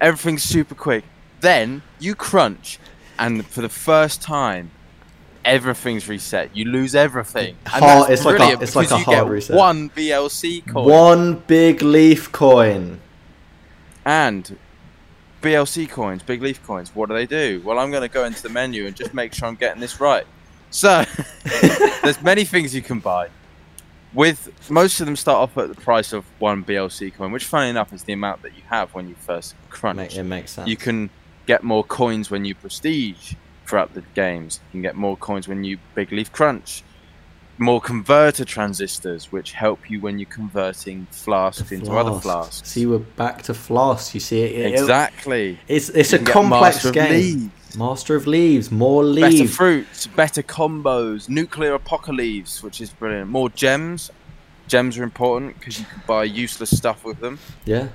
Everything's 0.00 0.42
super 0.44 0.74
quick. 0.74 1.04
Then 1.40 1.82
you 1.98 2.14
crunch, 2.14 2.78
and 3.18 3.44
for 3.46 3.62
the 3.62 3.68
first 3.68 4.22
time, 4.22 4.70
everything's 5.44 6.08
reset. 6.08 6.54
You 6.56 6.66
lose 6.66 6.94
everything. 6.94 7.56
Hard- 7.66 8.10
it's 8.10 8.24
like 8.24 8.38
a- 8.40 8.60
it's 8.62 8.76
like 8.76 8.90
a 8.90 8.98
hard 8.98 9.28
reset. 9.28 9.56
One 9.56 9.90
BLC 9.90 10.60
coin 10.66 10.84
One 10.88 11.34
big 11.46 11.82
leaf 11.82 12.30
coin. 12.32 13.00
and 14.04 14.56
BLC 15.40 15.88
coins, 15.88 16.22
big 16.22 16.40
leaf 16.42 16.62
coins. 16.64 16.94
What 16.94 17.08
do 17.08 17.14
they 17.14 17.26
do? 17.26 17.60
Well, 17.64 17.78
I'm 17.78 17.90
going 17.90 18.02
to 18.02 18.08
go 18.08 18.24
into 18.24 18.42
the 18.42 18.48
menu 18.48 18.86
and 18.86 18.94
just 18.94 19.12
make 19.12 19.34
sure 19.34 19.48
I'm 19.48 19.56
getting 19.56 19.80
this 19.80 20.00
right. 20.00 20.24
So, 20.70 21.04
there's 22.02 22.22
many 22.22 22.44
things 22.44 22.74
you 22.74 22.82
can 22.82 23.00
buy. 23.00 23.28
With 24.14 24.70
most 24.70 25.00
of 25.00 25.06
them 25.06 25.16
start 25.16 25.38
off 25.38 25.56
at 25.58 25.68
the 25.74 25.80
price 25.80 26.12
of 26.12 26.24
one 26.38 26.62
BLC 26.64 27.12
coin, 27.14 27.32
which, 27.32 27.44
funny 27.44 27.70
enough, 27.70 27.92
is 27.92 28.04
the 28.04 28.12
amount 28.12 28.42
that 28.42 28.54
you 28.56 28.62
have 28.68 28.94
when 28.94 29.08
you 29.08 29.14
first 29.16 29.54
crunch. 29.70 30.16
It 30.16 30.22
makes 30.24 30.52
sense. 30.52 30.68
You 30.68 30.76
can 30.76 31.10
get 31.46 31.64
more 31.64 31.82
coins 31.82 32.30
when 32.30 32.44
you 32.44 32.54
prestige 32.54 33.34
throughout 33.72 33.94
the 33.94 34.02
games. 34.14 34.60
You 34.68 34.70
can 34.72 34.82
get 34.82 34.96
more 34.96 35.16
coins 35.16 35.48
when 35.48 35.64
you 35.64 35.78
big 35.94 36.12
leaf 36.12 36.30
crunch. 36.30 36.82
More 37.56 37.80
converter 37.80 38.44
transistors, 38.44 39.32
which 39.32 39.52
help 39.52 39.88
you 39.90 39.98
when 39.98 40.18
you're 40.18 40.28
converting 40.28 41.06
flasks 41.10 41.72
into 41.72 41.90
other 41.92 42.20
flasks. 42.20 42.68
See, 42.68 42.84
we're 42.84 42.98
back 42.98 43.40
to 43.44 43.54
flasks. 43.54 44.12
You 44.14 44.20
see, 44.20 44.42
it, 44.42 44.52
it- 44.66 44.72
exactly. 44.80 45.58
it's 45.68 45.88
it's 45.88 46.12
You 46.12 46.18
a 46.18 46.22
complex 46.24 46.76
Master 46.84 46.90
game. 46.92 47.10
Leaves, 47.12 47.76
Master 47.78 48.14
of 48.14 48.26
leaves, 48.26 48.70
more 48.70 49.02
leaves, 49.04 49.38
better 49.38 49.48
fruits, 49.48 50.06
better 50.06 50.42
combos, 50.42 51.30
nuclear 51.30 51.72
apocalypse, 51.72 52.62
which 52.62 52.82
is 52.82 52.90
brilliant. 52.90 53.30
More 53.30 53.48
gems. 53.48 54.10
Gems 54.68 54.98
are 54.98 55.02
important 55.04 55.58
because 55.58 55.78
you 55.80 55.86
can 55.86 56.02
buy 56.06 56.24
useless 56.24 56.76
stuff 56.76 57.04
with 57.06 57.20
them. 57.20 57.38
yeah, 57.64 57.88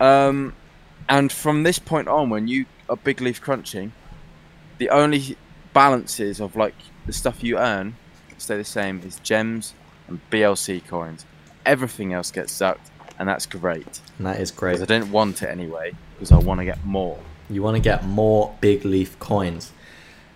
Um, 0.00 0.54
and 1.08 1.30
from 1.32 1.62
this 1.62 1.78
point 1.78 2.08
on, 2.08 2.28
when 2.30 2.48
you 2.48 2.66
are 2.90 2.96
big 2.96 3.20
leaf 3.20 3.40
crunching, 3.40 3.92
the 4.78 4.90
only 4.90 5.36
balances 5.72 6.40
of 6.40 6.56
like 6.56 6.74
the 7.06 7.12
stuff 7.12 7.42
you 7.42 7.58
earn 7.58 7.96
stay 8.38 8.56
the 8.56 8.64
same 8.64 9.00
is 9.06 9.16
gems 9.20 9.72
and 10.08 10.20
BLC 10.30 10.86
coins. 10.86 11.24
Everything 11.64 12.12
else 12.12 12.30
gets 12.30 12.52
sucked, 12.52 12.90
and 13.18 13.26
that's 13.28 13.46
great. 13.46 14.00
and 14.18 14.26
that 14.26 14.38
is 14.38 14.50
great. 14.50 14.82
I 14.82 14.84
don't 14.84 15.10
want 15.10 15.42
it 15.42 15.48
anyway, 15.48 15.92
because 16.14 16.30
I 16.30 16.36
want 16.38 16.60
to 16.60 16.64
get 16.66 16.84
more. 16.84 17.18
You 17.48 17.62
want 17.62 17.76
to 17.76 17.80
get 17.82 18.04
more 18.04 18.54
big 18.60 18.84
leaf 18.84 19.18
coins. 19.18 19.72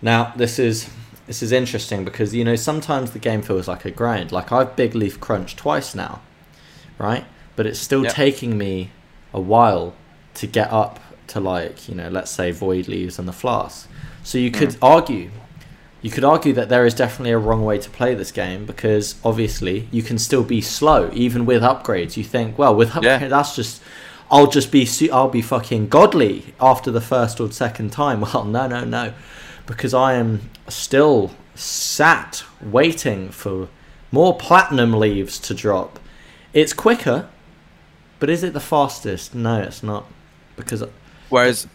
Now, 0.01 0.33
this 0.35 0.57
is 0.57 0.89
this 1.27 1.43
is 1.43 1.51
interesting 1.51 2.03
because 2.03 2.33
you 2.33 2.43
know 2.43 2.55
sometimes 2.55 3.11
the 3.11 3.19
game 3.19 3.41
feels 3.43 3.67
like 3.67 3.85
a 3.85 3.91
grind. 3.91 4.31
Like 4.31 4.51
I've 4.51 4.75
big 4.75 4.95
leaf 4.95 5.19
crunched 5.19 5.57
twice 5.57 5.93
now, 5.93 6.21
right? 6.97 7.25
But 7.55 7.67
it's 7.67 7.79
still 7.79 8.03
Yep. 8.05 8.13
taking 8.13 8.57
me 8.57 8.89
a 9.33 9.39
while 9.41 9.93
to 10.35 10.47
get 10.47 10.71
up 10.71 10.99
to 11.29 11.39
like 11.39 11.87
you 11.87 11.95
know 11.95 12.09
let's 12.09 12.31
say 12.31 12.51
void 12.51 12.87
leaves 12.87 13.19
and 13.19 13.27
the 13.27 13.33
flask. 13.33 13.89
So 14.23 14.37
you 14.37 14.49
hmm. 14.49 14.57
could 14.57 14.77
argue, 14.81 15.31
you 16.01 16.11
could 16.11 16.23
argue 16.23 16.53
that 16.53 16.69
there 16.69 16.85
is 16.85 16.93
definitely 16.93 17.31
a 17.31 17.37
wrong 17.37 17.63
way 17.63 17.77
to 17.77 17.89
play 17.89 18.13
this 18.15 18.31
game 18.31 18.65
because 18.65 19.15
obviously 19.23 19.87
you 19.91 20.03
can 20.03 20.17
still 20.17 20.43
be 20.43 20.61
slow 20.61 21.09
even 21.13 21.45
with 21.45 21.61
upgrades. 21.61 22.17
You 22.17 22.23
think, 22.23 22.57
well, 22.57 22.75
with 22.75 22.91
upgrades 22.91 23.21
Yeah. 23.21 23.27
that's 23.27 23.55
just 23.55 23.81
I'll 24.31 24.47
just 24.47 24.71
be 24.71 24.87
I'll 25.11 25.29
be 25.29 25.41
fucking 25.41 25.87
godly 25.87 26.53
after 26.59 26.91
the 26.91 27.01
first 27.01 27.39
or 27.39 27.51
second 27.51 27.91
time. 27.91 28.21
Well, 28.33 28.45
no, 28.45 28.67
no, 28.67 28.83
no, 28.83 29.13
because 29.65 29.93
I 29.93 30.13
am 30.13 30.49
still 30.67 31.31
sat 31.55 32.43
waiting 32.61 33.29
for 33.29 33.67
more 34.11 34.37
platinum 34.37 34.93
leaves 34.93 35.39
to 35.39 35.53
drop. 35.53 35.99
It's 36.53 36.73
quicker, 36.73 37.29
but 38.19 38.29
is 38.29 38.43
it 38.43 38.53
the 38.53 38.59
fastest? 38.59 39.35
No, 39.35 39.61
it's 39.61 39.83
not, 39.83 40.05
because 40.55 40.83
Whereas 41.29 41.67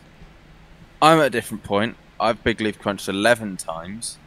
I'm 1.01 1.19
at 1.21 1.27
a 1.27 1.31
different 1.31 1.63
point. 1.63 1.97
I've 2.19 2.43
big 2.43 2.61
leaf 2.61 2.79
crunched 2.79 3.09
11 3.09 3.57
times, 3.57 4.19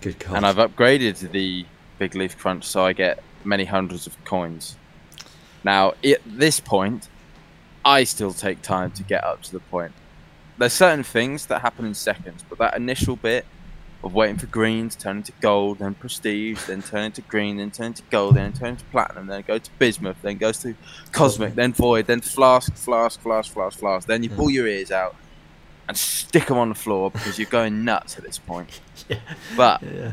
good 0.00 0.18
God, 0.18 0.36
and 0.36 0.46
I've 0.46 0.56
upgraded 0.56 1.30
the 1.30 1.64
big 1.98 2.14
leaf 2.14 2.36
crunch 2.36 2.64
so 2.64 2.84
I 2.84 2.92
get 2.92 3.22
many 3.44 3.64
hundreds 3.64 4.06
of 4.06 4.24
coins. 4.24 4.76
Now, 5.64 5.94
at 6.04 6.20
this 6.26 6.60
point, 6.60 7.08
I 7.84 8.04
still 8.04 8.32
take 8.32 8.62
time 8.62 8.90
to 8.92 9.02
get 9.02 9.24
up 9.24 9.42
to 9.42 9.52
the 9.52 9.60
point. 9.60 9.92
There's 10.58 10.72
certain 10.72 11.04
things 11.04 11.46
that 11.46 11.60
happen 11.60 11.86
in 11.86 11.94
seconds, 11.94 12.44
but 12.48 12.58
that 12.58 12.76
initial 12.76 13.16
bit 13.16 13.46
of 14.04 14.14
waiting 14.14 14.36
for 14.36 14.46
green 14.46 14.88
to 14.88 14.96
turn 14.96 15.16
into 15.18 15.32
gold, 15.40 15.80
then 15.80 15.94
prestige, 15.94 16.62
then 16.66 16.82
turn 16.82 17.04
into 17.06 17.20
green, 17.22 17.56
then 17.56 17.70
turn 17.70 17.86
into 17.88 18.02
gold, 18.10 18.36
then 18.36 18.52
turn 18.52 18.68
into 18.70 18.84
platinum, 18.86 19.26
then 19.26 19.42
go 19.46 19.58
to 19.58 19.70
bismuth, 19.78 20.16
then 20.22 20.36
goes 20.36 20.58
to 20.62 20.74
cosmic, 21.10 21.54
then 21.56 21.72
void, 21.72 22.06
then 22.06 22.20
flask, 22.20 22.72
flask, 22.74 23.20
flask, 23.20 23.52
flask, 23.52 23.78
flask. 23.78 24.06
Then 24.06 24.22
you 24.22 24.30
Mm. 24.30 24.36
pull 24.36 24.50
your 24.50 24.68
ears 24.68 24.92
out 24.92 25.16
and 25.88 25.96
stick 25.96 26.46
them 26.46 26.58
on 26.58 26.68
the 26.68 26.74
floor 26.76 27.10
because 27.10 27.38
you're 27.40 27.50
going 27.50 27.84
nuts 27.84 28.16
at 28.18 28.24
this 28.24 28.38
point. 28.38 28.80
Yeah. 29.08 29.18
But 29.56 29.82
yeah. 29.82 30.12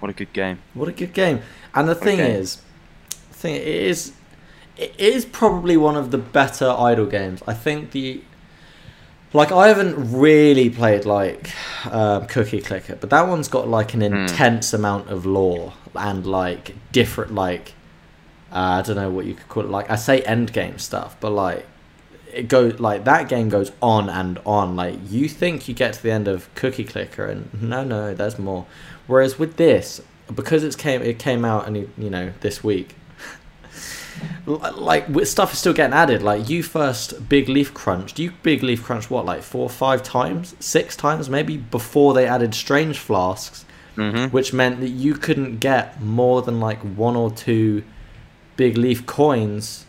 what 0.00 0.08
a 0.10 0.14
good 0.14 0.32
game. 0.32 0.60
What 0.72 0.88
a 0.88 0.92
good 0.92 1.12
game. 1.12 1.42
And 1.74 1.88
the 1.88 1.94
thing 1.94 2.18
is, 2.20 2.62
thing 3.32 3.54
it 3.56 3.66
is, 3.66 4.12
it 4.76 4.94
is 4.98 5.24
probably 5.24 5.76
one 5.76 5.94
of 5.96 6.10
the 6.10 6.18
better 6.18 6.70
idle 6.70 7.06
games. 7.06 7.42
I 7.46 7.54
think 7.54 7.90
the, 7.90 8.22
like 9.34 9.52
I 9.52 9.68
haven't 9.68 10.12
really 10.12 10.70
played 10.70 11.04
like 11.04 11.50
um, 11.92 12.26
Cookie 12.26 12.62
Clicker, 12.62 12.96
but 12.96 13.10
that 13.10 13.28
one's 13.28 13.48
got 13.48 13.68
like 13.68 13.92
an 13.94 14.00
Hmm. 14.00 14.14
intense 14.14 14.72
amount 14.72 15.10
of 15.10 15.26
lore 15.26 15.74
and 15.94 16.26
like 16.26 16.74
different 16.92 17.34
like, 17.34 17.74
uh, 18.52 18.78
I 18.78 18.82
don't 18.82 18.96
know 18.96 19.10
what 19.10 19.26
you 19.26 19.34
could 19.34 19.48
call 19.48 19.64
it. 19.64 19.70
Like 19.70 19.90
I 19.90 19.96
say 19.96 20.22
end 20.22 20.52
game 20.52 20.78
stuff, 20.78 21.16
but 21.20 21.30
like 21.30 21.66
it 22.32 22.48
goes 22.48 22.80
like 22.80 23.04
that 23.04 23.28
game 23.28 23.48
goes 23.48 23.70
on 23.82 24.08
and 24.08 24.38
on. 24.46 24.74
Like 24.76 24.96
you 25.08 25.28
think 25.28 25.68
you 25.68 25.74
get 25.74 25.92
to 25.94 26.02
the 26.02 26.10
end 26.10 26.26
of 26.28 26.52
Cookie 26.54 26.84
Clicker, 26.84 27.26
and 27.26 27.50
no, 27.62 27.84
no, 27.84 28.14
there's 28.14 28.38
more. 28.38 28.66
Whereas 29.06 29.38
with 29.38 29.56
this, 29.56 30.00
because 30.34 30.64
it's 30.64 30.76
came 30.76 31.02
it 31.02 31.18
came 31.18 31.44
out 31.44 31.66
and 31.66 31.76
you 31.98 32.10
know 32.10 32.32
this 32.40 32.64
week, 32.64 32.94
like 34.46 35.06
stuff 35.24 35.52
is 35.52 35.58
still 35.58 35.72
getting 35.72 35.94
added. 35.94 36.22
Like 36.22 36.48
you 36.48 36.62
first 36.62 37.28
big 37.28 37.48
leaf 37.48 37.72
crunched, 37.74 38.18
you 38.18 38.32
big 38.42 38.62
leaf 38.62 38.82
crunched 38.82 39.10
what 39.10 39.24
like 39.24 39.42
four 39.42 39.62
or 39.62 39.70
five 39.70 40.02
times, 40.02 40.54
six 40.60 40.96
times 40.96 41.28
maybe 41.30 41.56
before 41.56 42.14
they 42.14 42.26
added 42.26 42.54
strange 42.54 42.98
flasks, 42.98 43.64
Mm-hmm. 43.96 44.32
which 44.34 44.52
meant 44.52 44.80
that 44.80 44.88
you 44.88 45.14
couldn't 45.14 45.58
get 45.60 46.02
more 46.02 46.42
than 46.42 46.58
like 46.58 46.80
one 46.80 47.14
or 47.14 47.30
two 47.30 47.84
big 48.56 48.76
leaf 48.76 49.06
coins 49.06 49.86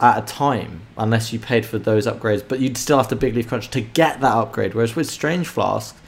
at 0.00 0.16
a 0.18 0.22
time 0.26 0.82
unless 0.96 1.32
you 1.32 1.38
paid 1.40 1.66
for 1.66 1.76
those 1.78 2.06
upgrades 2.06 2.42
but 2.46 2.60
you'd 2.60 2.76
still 2.78 2.96
have 2.98 3.08
to 3.08 3.16
big 3.16 3.34
leaf 3.34 3.48
crunch 3.48 3.68
to 3.70 3.80
get 3.80 4.20
that 4.20 4.32
upgrade 4.32 4.74
whereas 4.74 4.94
with 4.96 5.10
strange 5.10 5.46
flasks, 5.48 5.98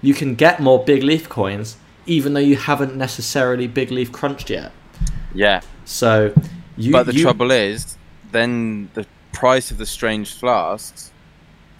you 0.00 0.14
can 0.14 0.34
get 0.36 0.60
more 0.60 0.82
big 0.84 1.02
leaf 1.02 1.28
coins 1.28 1.76
even 2.06 2.34
though 2.34 2.40
you 2.40 2.56
haven't 2.56 2.94
necessarily 2.94 3.66
big 3.66 3.90
leaf 3.90 4.12
crunched 4.12 4.50
yet 4.50 4.70
Yeah. 5.34 5.60
So 5.84 6.32
you 6.76 6.92
but 6.92 7.06
the 7.06 7.14
you- 7.14 7.22
trouble 7.22 7.50
is, 7.50 7.96
then 8.32 8.90
the 8.94 9.06
price 9.32 9.70
of 9.70 9.78
the 9.78 9.86
strange 9.86 10.32
flasks 10.32 11.10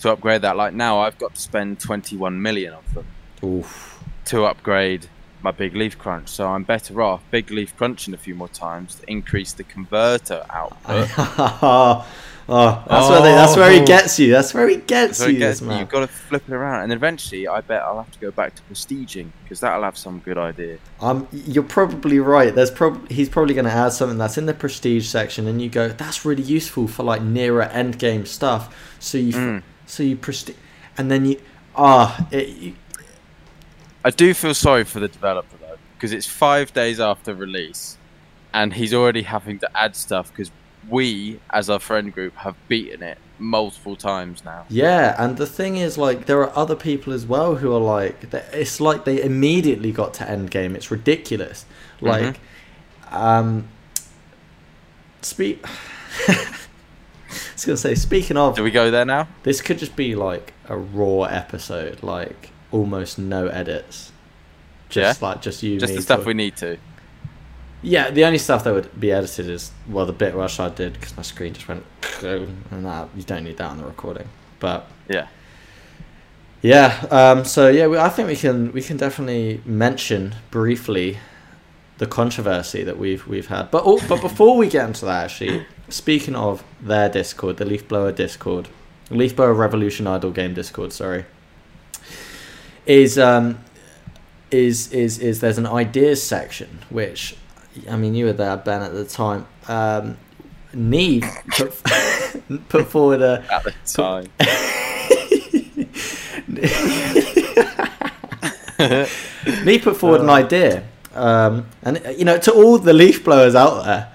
to 0.00 0.10
upgrade 0.12 0.42
that, 0.42 0.56
like 0.56 0.74
now, 0.74 1.00
I've 1.00 1.18
got 1.18 1.34
to 1.34 1.40
spend 1.40 1.80
21 1.80 2.40
million 2.42 2.74
of 2.74 2.94
them 2.94 3.06
Oof. 3.42 4.02
to 4.26 4.44
upgrade 4.44 5.06
my 5.42 5.50
big 5.50 5.74
leaf 5.74 5.98
crunch. 5.98 6.28
So 6.28 6.48
I'm 6.48 6.64
better 6.64 7.00
off 7.02 7.22
big 7.30 7.50
leaf 7.50 7.76
crunching 7.76 8.14
a 8.14 8.16
few 8.18 8.34
more 8.34 8.48
times 8.48 8.96
to 8.96 9.10
increase 9.10 9.52
the 9.52 9.64
converter 9.64 10.44
output. 10.50 11.08
oh, 12.48 12.84
that's 12.88 13.08
where 13.08 13.22
they, 13.22 13.32
that's 13.32 13.56
where 13.56 13.70
he 13.70 13.80
Oh. 13.80 13.86
gets 13.86 14.18
you 14.18 14.30
that's 14.32 14.52
where 14.54 14.68
he 14.68 14.76
gets 14.76 15.18
So 15.18 15.26
you 15.28 15.38
gets, 15.38 15.60
you've 15.60 15.88
got 15.88 16.00
to 16.00 16.06
flip 16.06 16.42
it 16.48 16.52
around, 16.52 16.82
and 16.84 16.92
eventually, 16.92 17.48
I 17.48 17.60
bet 17.60 17.82
I'll 17.82 17.96
have 18.02 18.10
to 18.12 18.18
go 18.18 18.30
back 18.30 18.54
to 18.56 18.62
prestiging 18.70 19.28
because 19.42 19.60
that'll 19.60 19.82
have 19.82 19.96
some 19.96 20.18
good 20.20 20.36
idea. 20.38 20.78
Um, 21.00 21.26
you're 21.32 21.62
probably 21.64 22.18
right. 22.20 22.54
There's 22.54 22.70
prob- 22.70 23.10
he's 23.10 23.28
probably 23.28 23.54
going 23.54 23.64
to 23.66 23.72
add 23.72 23.90
something 23.92 24.18
that's 24.18 24.36
in 24.38 24.46
the 24.46 24.54
prestige 24.54 25.06
section, 25.06 25.46
and 25.46 25.60
you 25.62 25.68
go, 25.68 25.88
that's 25.88 26.24
really 26.24 26.42
useful 26.42 26.86
for 26.88 27.02
like 27.02 27.22
nearer 27.22 27.62
end 27.62 27.98
game 27.98 28.26
stuff. 28.26 28.94
So 29.00 29.18
you, 29.18 29.28
f- 29.30 29.34
Mm. 29.34 29.62
so 29.86 30.02
you 30.02 30.16
prestige, 30.16 30.56
and 30.98 31.10
then 31.10 31.24
you, 31.26 31.40
ah, 31.76 32.26
it, 32.30 32.48
you, 32.48 32.74
I 34.04 34.10
do 34.10 34.34
feel 34.34 34.54
sorry 34.54 34.84
for 34.84 35.00
the 35.00 35.08
developer 35.08 35.56
though, 35.60 35.76
because 35.96 36.12
it's 36.12 36.26
five 36.26 36.72
days 36.74 37.00
after 37.00 37.34
release, 37.34 37.96
and 38.52 38.74
he's 38.74 38.92
already 38.92 39.22
having 39.22 39.58
to 39.60 39.70
add 39.76 39.96
stuff 39.96 40.30
because 40.30 40.50
we, 40.88 41.40
as 41.50 41.68
our 41.70 41.78
friend 41.78 42.12
group, 42.12 42.34
have 42.36 42.56
beaten 42.68 43.02
it 43.02 43.18
multiple 43.38 43.96
times 43.96 44.44
now. 44.44 44.64
yeah. 44.68 45.14
And 45.22 45.36
the 45.36 45.46
thing 45.46 45.76
is, 45.76 45.98
like, 45.98 46.26
there 46.26 46.40
are 46.40 46.56
other 46.56 46.76
people 46.76 47.12
as 47.12 47.26
well 47.26 47.56
who 47.56 47.72
are 47.74 47.80
like, 47.80 48.32
it's 48.52 48.80
like 48.80 49.04
they 49.04 49.22
immediately 49.22 49.92
got 49.92 50.14
to 50.14 50.28
end 50.30 50.50
game. 50.50 50.76
It's 50.76 50.90
ridiculous. 50.90 51.64
Like, 52.00 52.38
um, 53.10 53.68
speak. 55.22 55.64
I 56.28 56.46
was 57.54 57.64
gonna 57.64 57.76
say, 57.76 57.94
speaking 57.94 58.36
of, 58.36 58.56
Do 58.56 58.62
we 58.62 58.70
go 58.70 58.90
there 58.90 59.04
now? 59.04 59.28
This 59.42 59.60
could 59.60 59.78
just 59.78 59.96
be 59.96 60.14
like 60.14 60.52
a 60.68 60.76
raw 60.76 61.22
episode, 61.22 62.02
like 62.02 62.50
almost 62.70 63.18
no 63.18 63.48
edits. 63.48 64.12
Just 64.88 65.22
like 65.22 65.40
just 65.42 65.62
you, 65.62 65.78
Just 65.80 65.92
me 65.92 65.96
the 65.96 66.02
stuff 66.02 66.18
talk- 66.20 66.26
we 66.26 66.34
need 66.34 66.56
to. 66.58 66.76
Yeah, 67.84 68.10
the 68.10 68.24
only 68.24 68.38
stuff 68.38 68.64
that 68.64 68.72
would 68.72 68.98
be 68.98 69.12
edited 69.12 69.48
is 69.48 69.70
well 69.88 70.06
the 70.06 70.12
bit 70.12 70.34
rush 70.34 70.58
I 70.58 70.70
did 70.70 70.94
because 70.94 71.14
my 71.16 71.22
screen 71.22 71.52
just 71.52 71.68
went 71.68 71.84
and 72.22 72.86
that 72.86 73.08
you 73.14 73.22
don't 73.22 73.44
need 73.44 73.58
that 73.58 73.70
on 73.70 73.76
the 73.76 73.84
recording. 73.84 74.26
But 74.58 74.86
Yeah. 75.08 75.26
yeah, 76.62 77.06
um, 77.10 77.44
so 77.44 77.68
yeah, 77.68 77.86
we, 77.86 77.98
I 77.98 78.08
think 78.08 78.28
we 78.28 78.36
can 78.36 78.72
we 78.72 78.80
can 78.80 78.96
definitely 78.96 79.60
mention 79.66 80.34
briefly 80.50 81.18
the 81.98 82.06
controversy 82.06 82.82
that 82.84 82.98
we've 82.98 83.26
we've 83.26 83.48
had. 83.48 83.70
But 83.70 83.82
oh, 83.84 84.00
but 84.08 84.22
before 84.22 84.56
we 84.56 84.68
get 84.68 84.86
into 84.88 85.04
that, 85.04 85.24
actually, 85.24 85.66
speaking 85.90 86.34
of 86.34 86.64
their 86.80 87.10
Discord, 87.10 87.58
the 87.58 87.66
Leafblower 87.66 88.14
Discord, 88.16 88.68
Leafblower 89.10 89.54
Revolution 89.56 90.06
Idle 90.06 90.30
Game 90.30 90.54
Discord, 90.54 90.94
sorry, 90.94 91.26
is 92.86 93.18
um 93.18 93.58
is 94.50 94.90
is 94.90 95.18
is 95.18 95.40
there's 95.40 95.58
an 95.58 95.66
ideas 95.66 96.22
section 96.22 96.78
which 96.88 97.36
I 97.90 97.96
mean 97.96 98.14
you 98.14 98.26
were 98.26 98.32
there 98.32 98.56
Ben 98.56 98.82
at 98.82 98.92
the 98.94 99.04
time. 99.04 99.46
Um, 99.68 100.16
Neve 100.72 101.24
put, 101.56 101.82
put 102.68 102.86
forward 102.88 103.22
a 103.22 103.44
At 103.50 103.64
the 103.64 103.72
time. 103.86 104.28
Me 109.64 109.78
put 109.78 109.96
forward 109.96 110.20
an 110.20 110.30
idea, 110.30 110.84
um, 111.14 111.66
and 111.82 112.02
you 112.16 112.24
know, 112.24 112.38
to 112.38 112.52
all 112.52 112.78
the 112.78 112.92
leaf 112.92 113.22
blowers 113.24 113.54
out 113.54 113.84
there, 113.84 114.12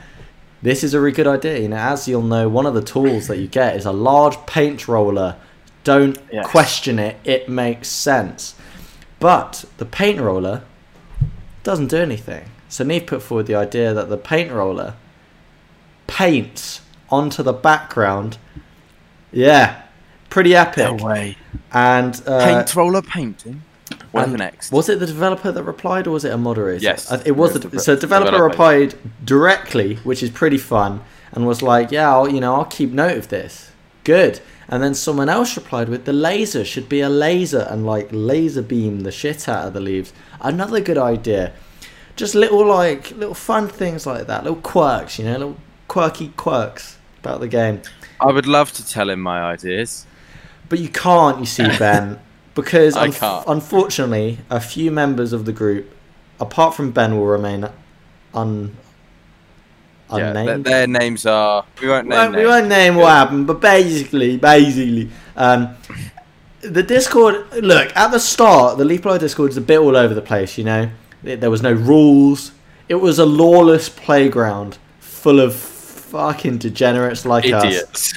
this 0.61 0.83
is 0.83 0.93
a 0.93 0.99
really 0.99 1.15
good 1.15 1.27
idea. 1.27 1.59
You 1.59 1.69
know, 1.69 1.77
as 1.77 2.07
you'll 2.07 2.21
know, 2.23 2.49
one 2.49 2.65
of 2.65 2.73
the 2.73 2.81
tools 2.81 3.27
that 3.27 3.37
you 3.37 3.47
get 3.47 3.75
is 3.75 3.85
a 3.85 3.91
large 3.91 4.35
paint 4.45 4.87
roller. 4.87 5.35
Don't 5.83 6.17
Yes. 6.31 6.45
question 6.47 6.99
it; 6.99 7.17
it 7.23 7.47
makes 7.47 7.87
sense. 7.87 8.55
But 9.19 9.65
the 9.77 9.85
paint 9.85 10.19
roller 10.19 10.63
doesn't 11.63 11.87
do 11.87 11.97
anything. 11.97 12.45
So 12.69 12.83
Neve 12.83 13.05
put 13.07 13.21
forward 13.21 13.47
the 13.47 13.55
idea 13.55 13.93
that 13.93 14.09
the 14.09 14.17
paint 14.17 14.51
roller 14.51 14.93
paints 16.07 16.81
onto 17.09 17.43
the 17.43 17.53
background. 17.53 18.37
Yeah, 19.31 19.83
pretty 20.29 20.55
epic. 20.55 21.01
way. 21.01 21.37
And 21.73 22.21
uh, 22.25 22.43
Paint 22.45 22.75
roller 22.75 23.01
painting. 23.01 23.63
What's 24.11 24.31
next? 24.31 24.71
Was 24.71 24.89
it 24.89 24.99
the 24.99 25.05
developer 25.07 25.51
that 25.51 25.63
replied, 25.63 26.07
or 26.07 26.11
was 26.11 26.25
it 26.25 26.31
a 26.31 26.37
moderator? 26.37 26.81
Yes, 26.83 27.11
it 27.25 27.31
was. 27.31 27.55
it 27.55 27.61
The, 27.63 27.69
was 27.69 27.85
the 27.85 27.95
so 27.95 27.95
developer 27.99 28.31
developer. 28.31 28.49
replied 28.49 28.95
directly, 29.23 29.95
which 29.97 30.21
is 30.23 30.29
pretty 30.29 30.57
fun, 30.57 31.01
and 31.31 31.45
was 31.47 31.61
like, 31.61 31.91
"Yeah, 31.91 32.11
I'll, 32.11 32.27
you 32.29 32.39
know, 32.39 32.55
I'll 32.55 32.65
keep 32.65 32.91
note 32.91 33.17
of 33.17 33.27
this. 33.29 33.71
Good." 34.03 34.41
And 34.67 34.83
then 34.83 34.93
someone 34.93 35.29
else 35.29 35.55
replied 35.55 35.89
with, 35.89 36.05
"The 36.05 36.13
laser 36.13 36.63
should 36.65 36.87
be 36.89 37.01
a 37.01 37.09
laser 37.09 37.67
and 37.69 37.85
like 37.85 38.09
laser 38.11 38.61
beam 38.61 39.01
the 39.01 39.11
shit 39.11 39.47
out 39.49 39.67
of 39.67 39.73
the 39.73 39.79
leaves." 39.79 40.11
Another 40.41 40.79
good 40.81 40.97
idea. 40.97 41.53
Just 42.19 42.35
little 42.35 42.65
like 42.65 43.11
little 43.11 43.33
fun 43.33 43.69
things 43.69 44.05
like 44.05 44.27
that, 44.27 44.43
little 44.43 44.59
quirks, 44.61 45.17
you 45.19 45.23
know, 45.25 45.31
little 45.31 45.57
quirky 45.87 46.27
quirks 46.35 46.97
about 47.21 47.39
the 47.39 47.47
game. 47.47 47.81
I 48.19 48.29
would 48.33 48.45
love 48.45 48.73
to 48.73 48.85
tell 48.85 49.09
him 49.09 49.21
my 49.21 49.41
ideas. 49.41 50.05
But 50.67 50.79
you 50.79 50.89
can't, 50.89 51.39
you 51.39 51.45
see, 51.45 51.63
Ben, 51.79 52.19
because 52.55 52.97
I 52.97 53.07
unf- 53.07 53.19
can't. 53.19 53.45
unfortunately, 53.47 54.39
a 54.49 54.59
few 54.59 54.91
members 54.91 55.31
of 55.31 55.45
the 55.45 55.53
group, 55.53 55.89
apart 56.41 56.75
from 56.75 56.91
Ben, 56.91 57.15
will 57.17 57.25
remain 57.25 57.69
un 58.33 58.75
Yeah, 60.11 60.17
their, 60.17 60.27
unnamed. 60.27 60.65
their 60.65 60.87
names 60.87 61.25
are. 61.25 61.63
We 61.81 61.87
won't 61.87 62.07
we, 62.07 62.09
name 62.09 62.19
won't, 62.19 62.35
we 62.35 62.45
won't 62.45 62.67
name 62.67 62.95
what 62.95 63.11
happened, 63.11 63.47
but 63.47 63.61
basically, 63.61 64.35
basically, 64.35 65.09
um, 65.37 65.69
the 66.59 66.83
Discord. 66.83 67.45
Look, 67.63 67.95
at 67.95 68.11
the 68.11 68.19
start, 68.19 68.77
the 68.77 68.97
Blower 68.99 69.17
Discord 69.19 69.51
is 69.51 69.57
a 69.57 69.61
bit 69.61 69.79
all 69.79 69.95
over 69.95 70.13
the 70.13 70.21
place. 70.21 70.57
You 70.57 70.65
know, 70.65 70.89
There- 71.23 71.49
was 71.49 71.61
no 71.61 71.73
rules. 71.73 72.51
It 72.87 72.95
was 72.95 73.19
a 73.19 73.25
lawless 73.25 73.89
playground 73.89 74.77
full 74.99 75.39
of 75.39 75.53
fucking 75.53 76.57
degenerates 76.57 77.25
like 77.25 77.45
us. 77.45 77.63
Idiots. 77.63 78.13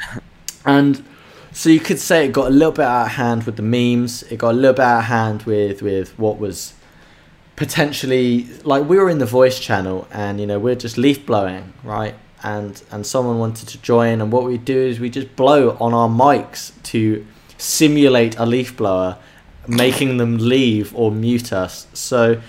And 0.65 1.05
so 1.53 1.69
you 1.69 1.81
could 1.81 1.99
say 1.99 2.27
it 2.27 2.33
got 2.33 2.47
a 2.47 2.51
little 2.51 2.73
bit 2.73 2.85
out 2.85 3.07
of 3.07 3.13
hand 3.13 3.45
with 3.45 3.57
the 3.57 3.63
memes. 3.63 4.23
It 4.25 4.39
got 4.39 4.53
a 4.53 4.55
little 4.55 4.73
bit 4.75 4.85
out 4.85 5.01
of 5.01 5.05
hand 5.05 5.43
with 5.43 5.83
with 5.83 6.19
what 6.19 6.39
was 6.39 6.73
potentially 7.57 8.45
like 8.65 8.89
we 8.89 8.97
were 8.97 9.11
in 9.11 9.19
the 9.19 9.27
voice 9.27 9.61
channel 9.61 10.09
and 10.11 10.41
you 10.41 10.47
know 10.47 10.59
we're 10.59 10.75
just 10.75 10.97
leaf 10.97 11.25
blowing 11.27 11.73
right 11.85 12.15
and 12.43 12.83
and 12.91 13.07
someone 13.07 13.39
wanted 13.39 13.69
to 13.69 13.79
join 13.83 14.21
and 14.21 14.33
what 14.33 14.45
we 14.45 14.57
do 14.57 14.77
is 14.77 14.99
we 14.99 15.11
just 15.11 15.37
blow 15.37 15.77
on 15.79 15.93
our 15.93 16.09
mics 16.09 16.73
to 16.83 17.25
simulate 17.59 18.37
a 18.39 18.47
leaf 18.47 18.75
blower 18.77 19.19
making 19.69 20.17
them 20.17 20.39
leave 20.39 20.97
or 20.97 21.13
mute 21.13 21.53
us 21.53 21.87
so 21.93 22.41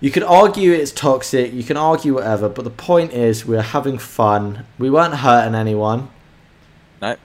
you 0.00 0.10
could 0.10 0.22
argue 0.22 0.72
it's 0.72 0.92
toxic 0.92 1.52
you 1.52 1.62
can 1.64 1.76
argue 1.76 2.14
whatever 2.14 2.48
but 2.48 2.64
the 2.64 2.70
point 2.70 3.12
is 3.12 3.46
we're 3.46 3.62
having 3.62 3.98
fun 3.98 4.64
we 4.78 4.90
weren't 4.90 5.14
hurting 5.16 5.54
anyone 5.54 6.08
No. 7.00 7.16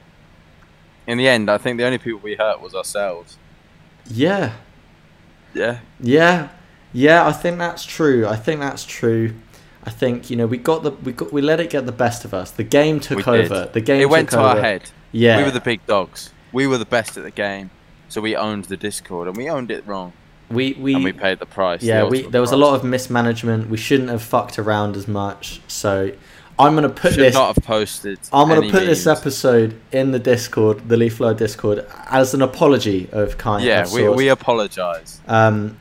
In 1.07 1.17
the 1.17 1.27
end, 1.27 1.49
I 1.49 1.57
think 1.57 1.77
the 1.77 1.85
only 1.85 1.97
people 1.97 2.19
we 2.23 2.35
hurt 2.35 2.61
was 2.61 2.73
ourselves. 2.75 3.37
yeah 4.09 4.53
Yeah. 5.53 5.79
Yeah, 5.99 6.49
yeah, 6.93 7.27
I 7.27 7.31
think 7.33 7.57
that's 7.57 7.83
true. 7.85 8.25
I 8.27 8.35
think 8.37 8.59
that's 8.61 8.85
true. 8.85 9.33
I 9.83 9.89
think 9.89 10.29
you 10.29 10.35
know 10.37 10.45
we 10.45 10.57
got 10.57 10.83
the 10.83 10.91
we 10.91 11.11
got 11.11 11.33
we 11.33 11.41
let 11.41 11.59
it 11.59 11.69
get 11.69 11.85
the 11.85 11.91
best 12.05 12.23
of 12.25 12.33
us. 12.33 12.51
The 12.51 12.63
game 12.63 12.99
took 12.99 13.17
We 13.17 13.23
did. 13.23 13.51
over. 13.51 13.69
The 13.73 13.81
game 13.81 14.01
It 14.01 14.09
went 14.09 14.29
to 14.31 14.39
over. 14.39 14.47
our 14.49 14.61
head. 14.61 14.91
Yeah, 15.11 15.37
We 15.37 15.43
were 15.43 15.51
the 15.51 15.59
big 15.71 15.85
dogs. 15.87 16.29
We 16.53 16.67
were 16.67 16.77
the 16.77 16.85
best 16.97 17.17
at 17.17 17.23
the 17.23 17.31
game. 17.31 17.69
So 18.07 18.21
we 18.21 18.35
owned 18.35 18.65
the 18.65 18.77
Discord 18.77 19.27
and 19.27 19.35
we 19.35 19.49
owned 19.49 19.71
it 19.71 19.85
wrong. 19.87 20.13
We 20.51 20.73
we, 20.73 20.95
and 20.95 21.03
we 21.03 21.13
paid 21.13 21.39
the 21.39 21.45
price. 21.45 21.81
the 21.81 21.87
yeah 21.87 22.03
we 22.03 22.17
ultimate 22.17 22.31
there 22.31 22.41
was 22.41 22.51
a 22.51 22.57
lot 22.57 22.75
of 22.75 22.83
mismanagement. 22.83 23.69
We 23.69 23.77
shouldn't 23.77 24.09
have 24.09 24.21
fucked 24.21 24.59
around 24.59 24.95
as 24.95 25.07
much. 25.07 25.61
So 25.67 26.11
I'm 26.59 26.75
gonna 26.75 26.89
put 26.89 27.13
Should 27.13 27.23
this. 27.23 27.33
not 27.33 27.55
have 27.55 27.63
posted. 27.63 28.19
I'm 28.31 28.47
gonna 28.47 28.69
put 28.69 28.85
this 28.85 29.07
episode 29.07 29.79
in 29.91 30.11
the 30.11 30.19
Discord, 30.19 30.87
the 30.87 30.97
Leaf 30.97 31.15
Flow 31.15 31.33
Discord, 31.33 31.85
as 32.09 32.33
an 32.33 32.41
apology 32.41 33.09
of 33.11 33.37
kind. 33.37 33.63
Yeah, 33.63 33.83
of 33.83 33.93
we, 33.93 34.01
sorts. 34.01 34.17
we 34.17 34.27
apologise. 34.29 35.21
um, 35.27 35.79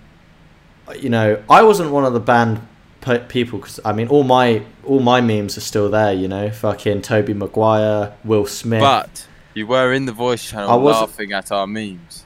you 0.99 1.09
know, 1.09 1.43
I 1.49 1.63
wasn't 1.63 1.91
one 1.91 2.05
of 2.05 2.13
the 2.13 2.21
banned 2.21 2.67
pe- 3.01 3.27
people 3.27 3.59
because 3.59 3.79
I 3.85 3.93
mean, 3.93 4.09
all 4.09 4.23
my 4.23 4.63
all 4.85 5.01
my 5.01 5.21
memes 5.21 5.57
are 5.59 5.63
still 5.63 5.91
there. 5.91 6.13
You 6.13 6.29
know, 6.29 6.51
fucking 6.51 7.03
Tobey 7.03 7.35
Maguire, 7.35 8.15
Will 8.25 8.47
Smith. 8.47 8.81
But 8.81 9.27
you 9.55 9.67
were 9.67 9.93
in 9.93 10.07
the 10.07 10.13
voice 10.13 10.49
channel 10.49 10.81
laughing 10.81 11.33
at 11.33 11.53
our 11.53 11.67
memes. 11.67 12.25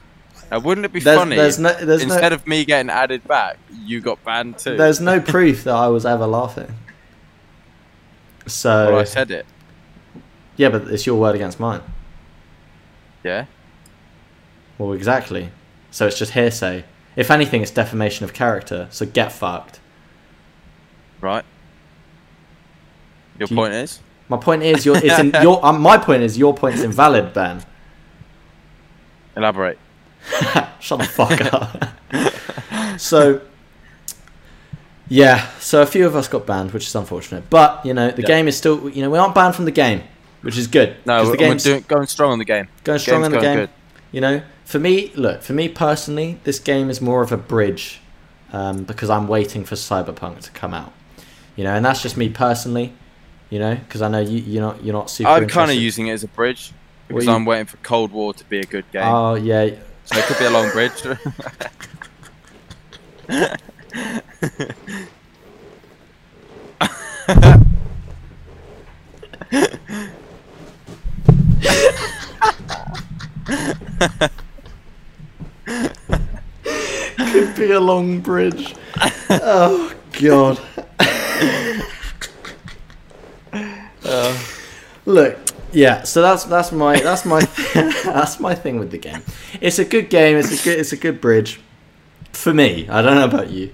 Now, 0.51 0.59
wouldn't 0.59 0.85
it 0.85 0.93
be 0.93 0.99
there's, 0.99 1.17
funny 1.17 1.35
there's 1.35 1.59
no 1.59 1.73
there's 1.73 2.03
instead 2.03 2.29
no 2.29 2.35
of 2.35 2.47
me 2.47 2.65
getting 2.65 2.89
added 2.89 3.27
back, 3.27 3.57
you 3.83 3.99
got 3.99 4.23
banned 4.23 4.57
too? 4.59 4.77
there's 4.77 5.01
no 5.01 5.19
proof 5.33 5.63
that 5.63 5.73
I 5.73 5.87
was 5.87 6.05
ever 6.05 6.27
laughing. 6.27 6.73
So 8.47 8.91
well, 8.91 8.99
I 8.99 9.05
said 9.05 9.31
it. 9.31 9.45
yeah, 10.55 10.69
but 10.69 10.87
it's 10.87 11.05
your 11.05 11.19
word 11.19 11.35
against 11.35 11.59
mine. 11.59 11.81
Yeah. 13.23 13.45
Well, 14.77 14.93
exactly. 14.93 15.49
So 15.89 16.05
it's 16.05 16.19
just 16.19 16.33
hearsay. 16.33 16.83
If 17.15 17.31
anything, 17.31 17.61
it's 17.61 17.71
defamation 17.71 18.23
of 18.25 18.33
character. 18.33 18.87
So 18.91 19.05
get 19.05 19.31
fucked. 19.31 19.79
Right. 21.21 21.45
Your 23.39 23.47
you- 23.49 23.55
point 23.55 23.73
is? 23.73 24.01
My 24.27 24.37
point 24.37 24.63
is, 24.63 24.85
your 24.85 24.97
it's 24.97 25.19
in 25.19 25.31
your. 25.41 25.63
Um, 25.63 25.81
my 25.81 25.97
point 25.97 26.23
is, 26.23 26.37
your 26.37 26.53
point's 26.53 26.81
invalid, 26.81 27.33
Ben. 27.33 27.63
Elaborate. 29.37 29.77
Shut 30.79 30.99
the 30.99 31.05
fuck 31.05 31.41
up. 31.53 32.99
so, 32.99 33.41
yeah, 35.07 35.49
so 35.59 35.81
a 35.81 35.85
few 35.85 36.05
of 36.07 36.15
us 36.15 36.27
got 36.27 36.45
banned, 36.45 36.71
which 36.71 36.87
is 36.87 36.95
unfortunate. 36.95 37.49
But 37.49 37.85
you 37.85 37.93
know, 37.93 38.11
the 38.11 38.21
Yeah. 38.21 38.27
game 38.27 38.47
is 38.47 38.57
still. 38.57 38.89
You 38.89 39.01
know, 39.03 39.09
we 39.09 39.17
aren't 39.17 39.35
banned 39.35 39.55
from 39.55 39.65
the 39.65 39.71
game, 39.71 40.01
which 40.41 40.57
is 40.57 40.67
good. 40.67 40.95
No, 41.05 41.29
the 41.29 41.37
game's 41.37 41.65
we're 41.65 41.73
doing, 41.73 41.85
going 41.87 42.07
strong 42.07 42.31
on 42.31 42.39
the 42.39 42.45
game. 42.45 42.67
going 42.83 42.99
strong 42.99 43.21
game's 43.21 43.33
in 43.33 43.39
the 43.39 43.45
game. 43.45 43.57
good. 43.59 43.69
You 44.11 44.21
know, 44.21 44.41
for 44.65 44.79
me, 44.79 45.11
look, 45.15 45.41
for 45.43 45.53
me 45.53 45.69
personally, 45.69 46.39
this 46.43 46.59
game 46.59 46.89
is 46.89 47.01
more 47.01 47.21
of 47.21 47.31
a 47.31 47.37
bridge 47.37 47.99
um, 48.51 48.83
because 48.83 49.09
I'm 49.09 49.27
waiting 49.27 49.63
for 49.65 49.75
Cyberpunk 49.75 50.41
to 50.41 50.51
come 50.51 50.73
out. 50.73 50.91
You 51.55 51.63
know, 51.65 51.73
and 51.75 51.85
that's 51.85 52.01
just 52.01 52.17
me 52.17 52.29
personally. 52.29 52.93
You 53.51 53.59
know, 53.59 53.75
because 53.75 54.01
I 54.01 54.07
know 54.07 54.19
you, 54.19 54.39
you're 54.39 54.63
not 54.63 54.83
you're 54.83 54.93
not 54.93 55.09
super. 55.11 55.29
I'm 55.29 55.47
kind 55.47 55.69
of 55.69 55.77
using 55.77 56.07
it 56.07 56.13
as 56.13 56.23
a 56.23 56.27
bridge 56.27 56.71
because 57.07 57.25
you- 57.25 57.31
I'm 57.31 57.45
waiting 57.45 57.67
for 57.67 57.77
Cold 57.77 58.11
War 58.11 58.33
to 58.33 58.43
be 58.45 58.59
a 58.59 58.63
good 58.65 58.85
game. 58.91 59.03
Oh 59.03 59.35
yeah, 59.35 59.69
so 60.05 60.17
it 60.17 60.25
could 60.25 60.39
be 60.39 60.45
a 60.45 60.49
long 60.49 60.71
bridge. 60.71 61.01
could 77.17 77.55
be 77.55 77.71
a 77.71 77.79
long 77.79 78.19
bridge. 78.19 78.75
oh 79.29 79.93
god. 80.13 80.59
Oh 84.05 84.57
look, 85.05 85.44
yeah. 85.75 86.03
So 86.03 86.21
that's 86.21 86.45
that's 86.45 86.71
my 86.71 86.99
that's 86.99 87.25
my 87.25 87.41
that's 87.73 88.39
my 88.39 88.55
thing 88.55 88.79
with 88.79 88.91
the 88.91 88.97
game. 88.97 89.21
It's 89.61 89.77
a 89.77 89.85
good 89.85 90.09
game. 90.09 90.37
It's 90.37 90.61
a 90.61 90.63
good 90.63 90.79
it's 90.79 90.93
a 90.93 90.97
good 90.97 91.21
bridge 91.21 91.59
for 92.31 92.53
me. 92.53 92.87
I 92.89 93.01
don't 93.01 93.15
know 93.15 93.25
about 93.25 93.49
you. 93.49 93.71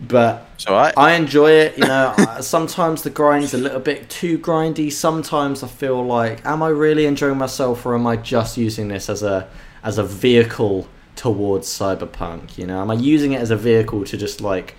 but 0.00 0.48
It's 0.54 0.66
all 0.66 0.74
right. 0.76 0.94
I 0.96 1.14
enjoy 1.14 1.50
it. 1.50 1.78
You 1.78 1.86
know, 1.86 2.14
sometimes 2.40 3.02
the 3.02 3.10
grind's 3.10 3.54
a 3.54 3.58
little 3.58 3.80
bit 3.80 4.08
too 4.08 4.38
grindy. 4.38 4.90
Sometimes 4.92 5.62
I 5.62 5.68
feel 5.68 6.04
like, 6.04 6.44
am 6.46 6.62
I 6.62 6.68
really 6.68 7.06
enjoying 7.06 7.38
myself, 7.38 7.84
or 7.84 7.94
am 7.94 8.06
I 8.06 8.16
just 8.16 8.56
using 8.56 8.88
this 8.88 9.08
as 9.08 9.22
a 9.22 9.48
as 9.82 9.98
a 9.98 10.04
vehicle 10.04 10.86
towards 11.16 11.68
cyberpunk? 11.68 12.56
You 12.58 12.66
know, 12.66 12.80
am 12.80 12.90
I 12.90 12.94
using 12.94 13.32
it 13.32 13.40
as 13.40 13.50
a 13.50 13.56
vehicle 13.56 14.04
to 14.04 14.16
just 14.16 14.40
like 14.40 14.76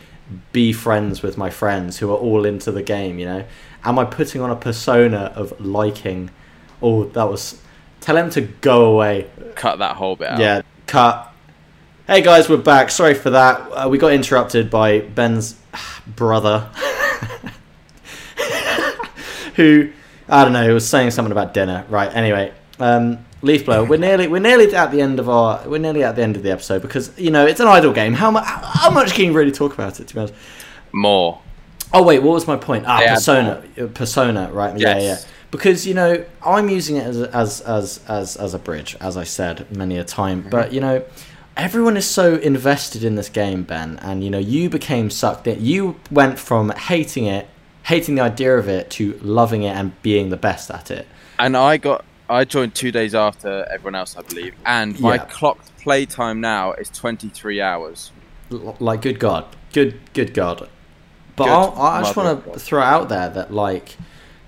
be 0.52 0.74
friends 0.74 1.22
with 1.22 1.38
my 1.38 1.50
friends 1.50 1.98
who 2.00 2.12
are 2.12 2.18
all 2.18 2.46
into 2.46 2.72
the 2.72 2.82
game? 2.84 3.20
You 3.20 3.26
know, 3.26 3.46
am 3.84 4.00
I 4.00 4.06
putting 4.06 4.42
on 4.42 4.50
a 4.50 4.56
persona 4.56 5.34
of 5.36 5.60
liking? 5.60 6.32
Oh, 6.86 7.06
that 7.06 7.24
was. 7.24 7.60
Tell 8.00 8.16
him 8.16 8.30
to 8.30 8.42
go 8.42 8.94
away. 8.94 9.28
Cut 9.56 9.80
that 9.80 9.96
whole 9.96 10.16
bit 10.16 10.28
out. 10.30 10.40
Yeah, 10.40 10.62
cut. 10.86 11.34
Hey 12.06 12.22
guys, 12.22 12.48
we're 12.48 12.58
back. 12.58 12.92
Sorry 12.92 13.16
for 13.16 13.32
that. 13.32 13.60
Uh, 13.72 13.90
we 13.90 13.98
got 13.98 14.14
interrupted 14.14 14.70
by 14.70 15.00
Ben's 15.00 15.56
brother, 16.06 16.60
who 19.56 19.92
I 20.30 20.44
don't 20.44 20.54
know 20.54 20.68
he 20.68 20.72
was 20.76 20.88
saying 20.88 21.10
something 21.10 21.32
about 21.32 21.56
dinner. 21.56 21.88
Right. 21.90 22.16
Anyway, 22.16 22.54
um, 22.78 23.26
Leaf 23.42 23.66
Blower. 23.66 23.84
We're 23.84 23.98
nearly 23.98 24.28
we're 24.28 24.38
nearly 24.38 24.72
at 24.76 24.92
the 24.92 25.02
end 25.02 25.20
of 25.20 25.28
our 25.28 25.68
we're 25.68 25.80
nearly 25.80 26.04
at 26.04 26.16
the 26.16 26.22
end 26.22 26.36
of 26.38 26.44
the 26.44 26.52
episode 26.52 26.84
because 26.84 27.18
you 27.18 27.32
know 27.32 27.48
it's 27.48 27.60
an 27.60 27.68
idle 27.68 27.94
game. 27.94 28.14
How 28.14 28.30
much 28.30 28.46
how 28.46 28.92
much 28.92 29.16
can 29.16 29.26
you 29.26 29.34
really 29.34 29.52
talk 29.52 29.74
about 29.74 30.00
it? 30.00 30.08
To 30.10 30.14
be 30.14 30.20
honest. 30.20 30.36
More. 30.92 31.42
Oh 31.92 32.04
wait, 32.04 32.20
what 32.20 32.34
was 32.34 32.46
my 32.46 32.58
point? 32.58 32.86
Ah, 32.86 33.02
persona, 33.08 33.64
persona, 33.96 34.52
right? 34.52 34.78
Yeah, 34.78 35.00
yeah. 35.00 35.18
Yes. 35.56 35.62
Because 35.62 35.88
you 35.88 35.94
know, 35.94 36.26
I'm 36.46 36.70
using 36.70 36.98
it 36.98 37.06
as 37.06 37.22
a, 37.22 37.36
as 37.36 37.62
as 37.62 38.00
as 38.08 38.36
as 38.38 38.54
a 38.54 38.60
bridge, 38.60 38.96
as 39.00 39.18
I 39.18 39.24
said 39.24 39.76
many 39.76 39.98
a 39.98 40.04
time. 40.04 40.42
Mm-hmm. 40.42 40.50
But 40.50 40.74
you 40.74 40.82
know, 40.82 41.04
everyone 41.58 41.98
is 41.98 42.08
so 42.08 42.36
invested 42.36 43.04
in 43.04 43.16
this 43.16 43.30
game, 43.30 43.64
Ben, 43.64 43.98
and 44.02 44.24
you 44.24 44.30
know, 44.30 44.40
you 44.40 44.70
became 44.70 45.10
sucked 45.10 45.48
in. 45.48 45.64
You 45.64 45.96
went 46.12 46.40
from 46.40 46.70
hating 46.72 47.26
it, 47.26 47.48
hating 47.84 48.16
the 48.16 48.22
idea 48.22 48.58
of 48.58 48.68
it, 48.68 48.90
to 48.92 49.20
loving 49.22 49.64
it 49.64 49.76
and 49.76 50.00
being 50.02 50.30
the 50.30 50.38
best 50.38 50.70
at 50.72 50.92
it. 50.92 51.08
And 51.40 51.56
I 51.58 51.78
got 51.78 52.06
I 52.30 52.44
joined 52.46 52.74
two 52.76 52.92
days 52.92 53.14
after 53.14 53.68
everyone 53.72 53.96
else, 53.96 54.16
I 54.18 54.22
believe. 54.24 54.56
And 54.66 55.00
my 55.00 55.16
Yeah. 55.16 55.26
clocked 55.26 55.78
play 55.78 56.06
time 56.06 56.42
now 56.42 56.74
is 56.74 56.90
23 56.90 57.62
hours. 57.62 58.12
L- 58.52 58.76
like, 58.80 59.02
good 59.02 59.20
God, 59.20 59.46
good 59.74 60.00
good 60.14 60.34
God. 60.34 60.70
But 61.36 61.46
Good 61.46 61.52
I'll, 61.52 61.82
I 61.82 62.02
just 62.02 62.16
want 62.16 62.46
to 62.54 62.60
throw 62.60 62.82
out 62.82 63.10
there 63.10 63.30
that 63.30 63.54
like 63.54 63.98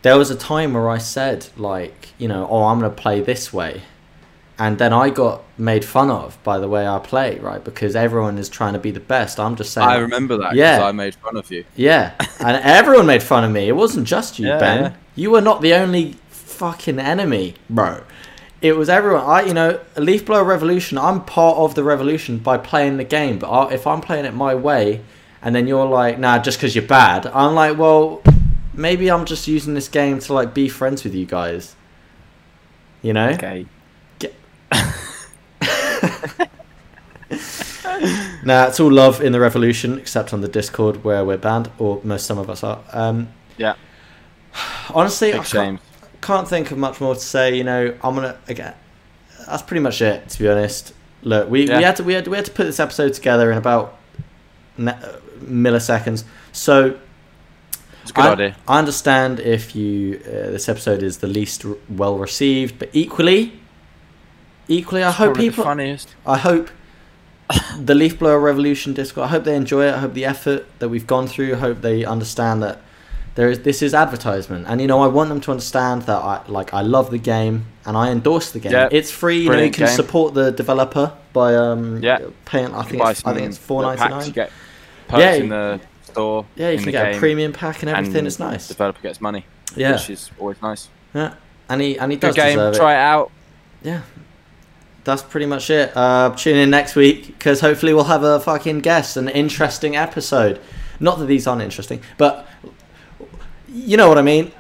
there 0.08 0.17
was 0.17 0.30
a 0.32 0.36
time 0.36 0.74
where 0.74 0.89
I 0.89 1.00
said 1.00 1.48
like 1.58 2.10
you 2.17 2.28
know 2.28 2.48
oh 2.50 2.63
I'm 2.63 2.80
gonna 2.80 2.93
play 3.06 3.22
this 3.22 3.52
way, 3.52 3.82
and 4.58 4.78
then 4.78 4.93
I 4.93 5.10
got 5.10 5.43
made 5.58 5.84
fun 5.86 6.10
of 6.10 6.38
by 6.43 6.58
the 6.60 6.67
way 6.76 6.88
I 6.88 7.00
play 7.00 7.39
right 7.39 7.63
because 7.63 7.96
everyone 7.96 8.38
is 8.38 8.50
trying 8.50 8.74
to 8.74 8.80
be 8.80 8.91
the 8.91 9.06
best. 9.15 9.39
I'm 9.39 9.56
just 9.56 9.74
saying 9.74 9.88
I 9.88 9.98
remember 9.98 10.38
that 10.38 10.56
Yeah. 10.56 10.84
I 10.84 10.91
made 10.91 11.15
fun 11.15 11.36
of 11.38 11.52
you. 11.52 11.65
yeah, 11.76 12.13
and 12.39 12.56
everyone 12.80 13.06
made 13.06 13.24
fun 13.24 13.43
of 13.43 13.52
me. 13.52 13.67
It 13.67 13.76
wasn't 13.76 14.08
just 14.08 14.39
you, 14.39 14.48
Yeah, 14.48 14.60
Ben. 14.60 14.82
yeah. 14.84 14.93
You 15.15 15.32
were 15.32 15.41
not 15.41 15.62
the 15.62 15.74
only 15.74 16.13
fucking 16.30 17.00
enemy, 17.00 17.56
bro. 17.70 18.04
It 18.62 18.76
was 18.76 18.89
everyone. 18.89 19.24
I, 19.24 19.41
you 19.43 19.54
know, 19.54 19.80
Leaf 19.98 20.26
Blower 20.26 20.43
Revolution. 20.43 20.98
I'm 20.98 21.24
part 21.26 21.58
of 21.58 21.76
the 21.76 21.84
revolution 21.84 22.39
by 22.39 22.58
playing 22.58 22.98
the 22.98 23.04
game. 23.04 23.38
But 23.38 23.50
I, 23.52 23.74
if 23.74 23.86
I'm 23.86 24.02
playing 24.02 24.26
it 24.26 24.34
my 24.34 24.56
way, 24.56 25.02
and 25.43 25.54
then 25.56 25.67
you're 25.67 25.86
like, 25.86 26.17
nah, 26.17 26.39
just 26.39 26.58
because 26.58 26.76
you're 26.76 26.91
bad, 27.02 27.28
I'm 27.28 27.54
like, 27.54 27.78
well, 27.78 28.22
maybe 28.78 29.10
I'm 29.12 29.26
just 29.26 29.48
using 29.48 29.74
this 29.74 29.90
game 29.90 30.20
to 30.20 30.34
like 30.34 30.54
be 30.54 30.70
friends 30.70 31.04
with 31.04 31.13
you 31.13 31.26
guys. 31.26 31.76
You 33.02 33.13
know? 33.13 33.30
Okay. 33.30 33.66
Nah, 38.44 38.68
it's 38.68 38.80
all 38.80 38.92
love 38.92 39.22
in 39.22 39.32
the 39.34 39.40
revolution, 39.40 39.98
except 39.98 40.34
on 40.34 40.42
the 40.42 40.48
Discord 40.48 41.04
where 41.04 41.26
we're 41.26 41.38
banned, 41.38 41.70
or 41.80 42.00
most 42.04 42.26
some 42.26 42.38
of 42.38 42.50
us 42.50 42.63
are. 42.63 42.80
Um, 42.94 43.30
Yeah. 43.58 43.74
honestly, 44.94 45.34
I 45.34 45.40
Big 45.40 45.48
can't, 45.48 45.80
can't 46.22 46.48
think 46.48 46.72
of 46.72 46.78
much 46.78 47.02
more 47.02 47.16
to 47.16 47.20
say. 47.20 47.58
You 47.58 47.63
know, 47.63 47.94
I'm 48.04 48.16
gonna 48.16 48.38
again. 48.48 48.74
That's 49.48 49.63
pretty 49.63 49.82
much 49.82 50.02
it. 50.02 50.30
To 50.30 50.40
be 50.40 50.48
honest, 50.48 50.94
look, 51.24 51.50
we, 51.50 51.62
we 51.66 51.84
had 51.84 51.96
to 51.98 52.04
we 52.04 52.13
had 52.13 52.28
we 52.28 52.38
had 52.38 52.46
to 52.46 52.52
put 52.52 52.66
this 52.66 52.80
episode 52.80 53.13
together 53.13 53.52
in 53.52 53.58
about 53.58 53.98
ne- 54.78 54.92
uh, 54.92 55.18
milliseconds. 55.40 56.24
So 56.54 56.98
It's 58.08 58.12
a 58.12 58.13
good 58.13 58.26
I, 58.26 58.32
idea. 58.34 58.56
I 58.67 58.80
understand 58.80 59.39
if 59.39 59.76
you 59.76 60.20
uh, 60.26 60.52
this 60.56 60.67
episode 60.70 61.04
is 61.04 61.17
the 61.17 61.28
least 61.28 61.65
r- 61.65 61.76
well 61.89 62.17
received, 62.17 62.80
but 62.80 62.89
equally, 62.93 63.60
equally, 64.67 65.04
I 65.04 65.12
hope 65.12 65.28
Probably 65.34 65.46
the 65.46 65.52
people. 65.52 65.63
funniest. 65.63 66.15
I 66.26 66.38
hope 66.38 66.70
the 67.80 67.96
Leaf 67.96 68.20
Blower 68.20 68.39
Revolution 68.39 68.93
Discord. 68.93 69.26
I 69.28 69.30
hope 69.30 69.43
they 69.43 69.56
enjoy 69.56 69.86
it. 69.88 69.93
I 69.93 70.00
hope 70.00 70.13
the 70.13 70.26
effort 70.26 70.65
that 70.80 70.89
we've 70.89 71.08
gone 71.08 71.28
through. 71.28 71.54
I 71.56 71.58
hope 71.58 71.82
they 71.82 72.04
understand 72.06 72.62
that 72.63 72.82
there 73.36 73.50
is 73.50 73.60
this 73.62 73.82
is 73.82 73.93
advertisement, 73.93 74.65
and 74.67 74.82
you 74.82 74.88
know 74.88 75.00
I 75.02 75.08
want 75.08 75.30
them 75.30 75.41
to 75.41 75.52
understand 75.52 76.04
that 76.04 76.17
I 76.17 76.41
like 76.48 76.74
I 76.74 76.82
love 76.82 77.12
the 77.12 77.20
game 77.20 77.65
and 77.86 77.96
I 77.96 78.12
endorse 78.12 78.52
the 78.52 78.60
game. 78.60 78.72
Yeah, 78.72 78.89
it's 78.91 79.12
free. 79.12 79.41
You 79.43 79.50
know 79.52 79.62
you 79.62 79.72
can 79.72 79.86
game. 79.86 79.96
support 79.96 80.34
the 80.34 80.52
developer 80.52 81.13
by 81.34 81.56
um 81.56 82.02
Yeah. 82.02 82.20
paying. 82.46 82.74
I 82.74 82.84
think 82.84 83.02
it's, 83.04 83.26
I 83.26 83.34
think 83.34 83.48
it's 83.48 83.58
four 83.58 83.82
little 83.84 83.96
ninety 83.96 84.13
packs, 84.15 84.28
You 84.28 84.34
get 84.34 84.52
perks 85.08 85.22
Yeah, 85.22 85.34
in 85.36 85.50
the 85.50 85.80
store. 86.17 86.45
Yeah, 86.56 86.71
you 86.71 86.80
can 86.80 86.91
get 86.91 87.15
a 87.15 87.19
premium 87.19 87.53
pack 87.53 87.82
and 87.84 87.89
everything. 87.89 88.17
and 88.17 88.27
it's 88.27 88.39
nice. 88.39 88.67
Developer 88.67 89.01
gets 89.01 89.21
money, 89.21 89.45
Yeah, 89.75 89.93
which 89.93 90.10
is 90.10 90.32
always 90.39 90.62
nice. 90.62 90.89
yeah, 91.13 91.36
and 91.69 91.82
he 91.82 91.97
and 91.99 92.12
he 92.12 92.17
Good 92.17 92.27
does 92.27 92.36
game. 92.36 92.58
deserve 92.58 92.73
it. 92.73 92.77
Try 92.77 92.93
it 92.93 92.97
out. 93.13 93.32
yeah 93.84 94.01
that's 95.03 95.21
pretty 95.23 95.45
much 95.45 95.69
it 95.69 95.95
uh 95.95 96.34
tune 96.36 96.58
in 96.58 96.69
next 96.69 96.93
week 96.97 97.27
because 97.27 97.62
hopefully 97.62 97.93
we'll 97.93 98.03
have 98.15 98.23
a 98.23 98.41
fucking 98.41 98.80
guest 98.82 99.15
an 99.15 99.30
interesting 99.30 99.95
episode 99.95 100.60
not 100.99 101.17
that 101.17 101.27
these 101.27 101.47
aren't 101.47 101.62
interesting 101.62 102.01
but 102.17 102.45
you 103.69 103.95
know 103.95 104.10
what 104.10 104.17
i 104.17 104.21
mean 104.21 104.51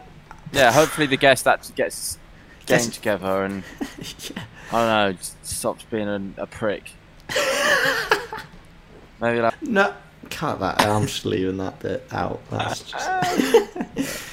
Yeah, 0.53 0.71
hopefully 0.71 1.05
the 1.05 1.17
guest 1.17 1.43
that 1.43 1.69
gets 1.75 2.17
game 2.65 2.77
Guest- 2.77 2.93
together 2.93 3.43
and 3.43 3.61
yeah. 4.35 4.43
I 4.71 4.71
don't 4.71 5.15
know, 5.15 5.19
stops 5.43 5.83
being 5.91 6.07
a, 6.07 6.43
a 6.43 6.47
prick. 6.47 6.91
Maybe 9.21 9.41
like 9.41 9.61
no 9.63 9.93
cut 10.27 10.59
that 10.59 10.81
i'm 10.81 11.05
just 11.07 11.25
leaving 11.25 11.57
that 11.57 11.79
bit 11.79 12.05
out 12.11 12.41
that's 12.49 12.81
just 12.81 13.09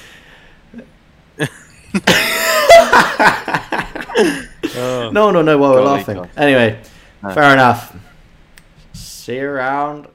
oh, 4.77 5.11
no 5.13 5.27
one 5.27 5.35
will 5.35 5.43
know 5.43 5.59
why 5.59 5.71
we're 5.71 5.83
laughing 5.83 6.17
God. 6.17 6.31
anyway 6.37 6.81
No. 7.23 7.35
fair 7.35 7.53
enough 7.53 7.97
see 8.93 9.37
you 9.37 9.49
around 9.49 10.07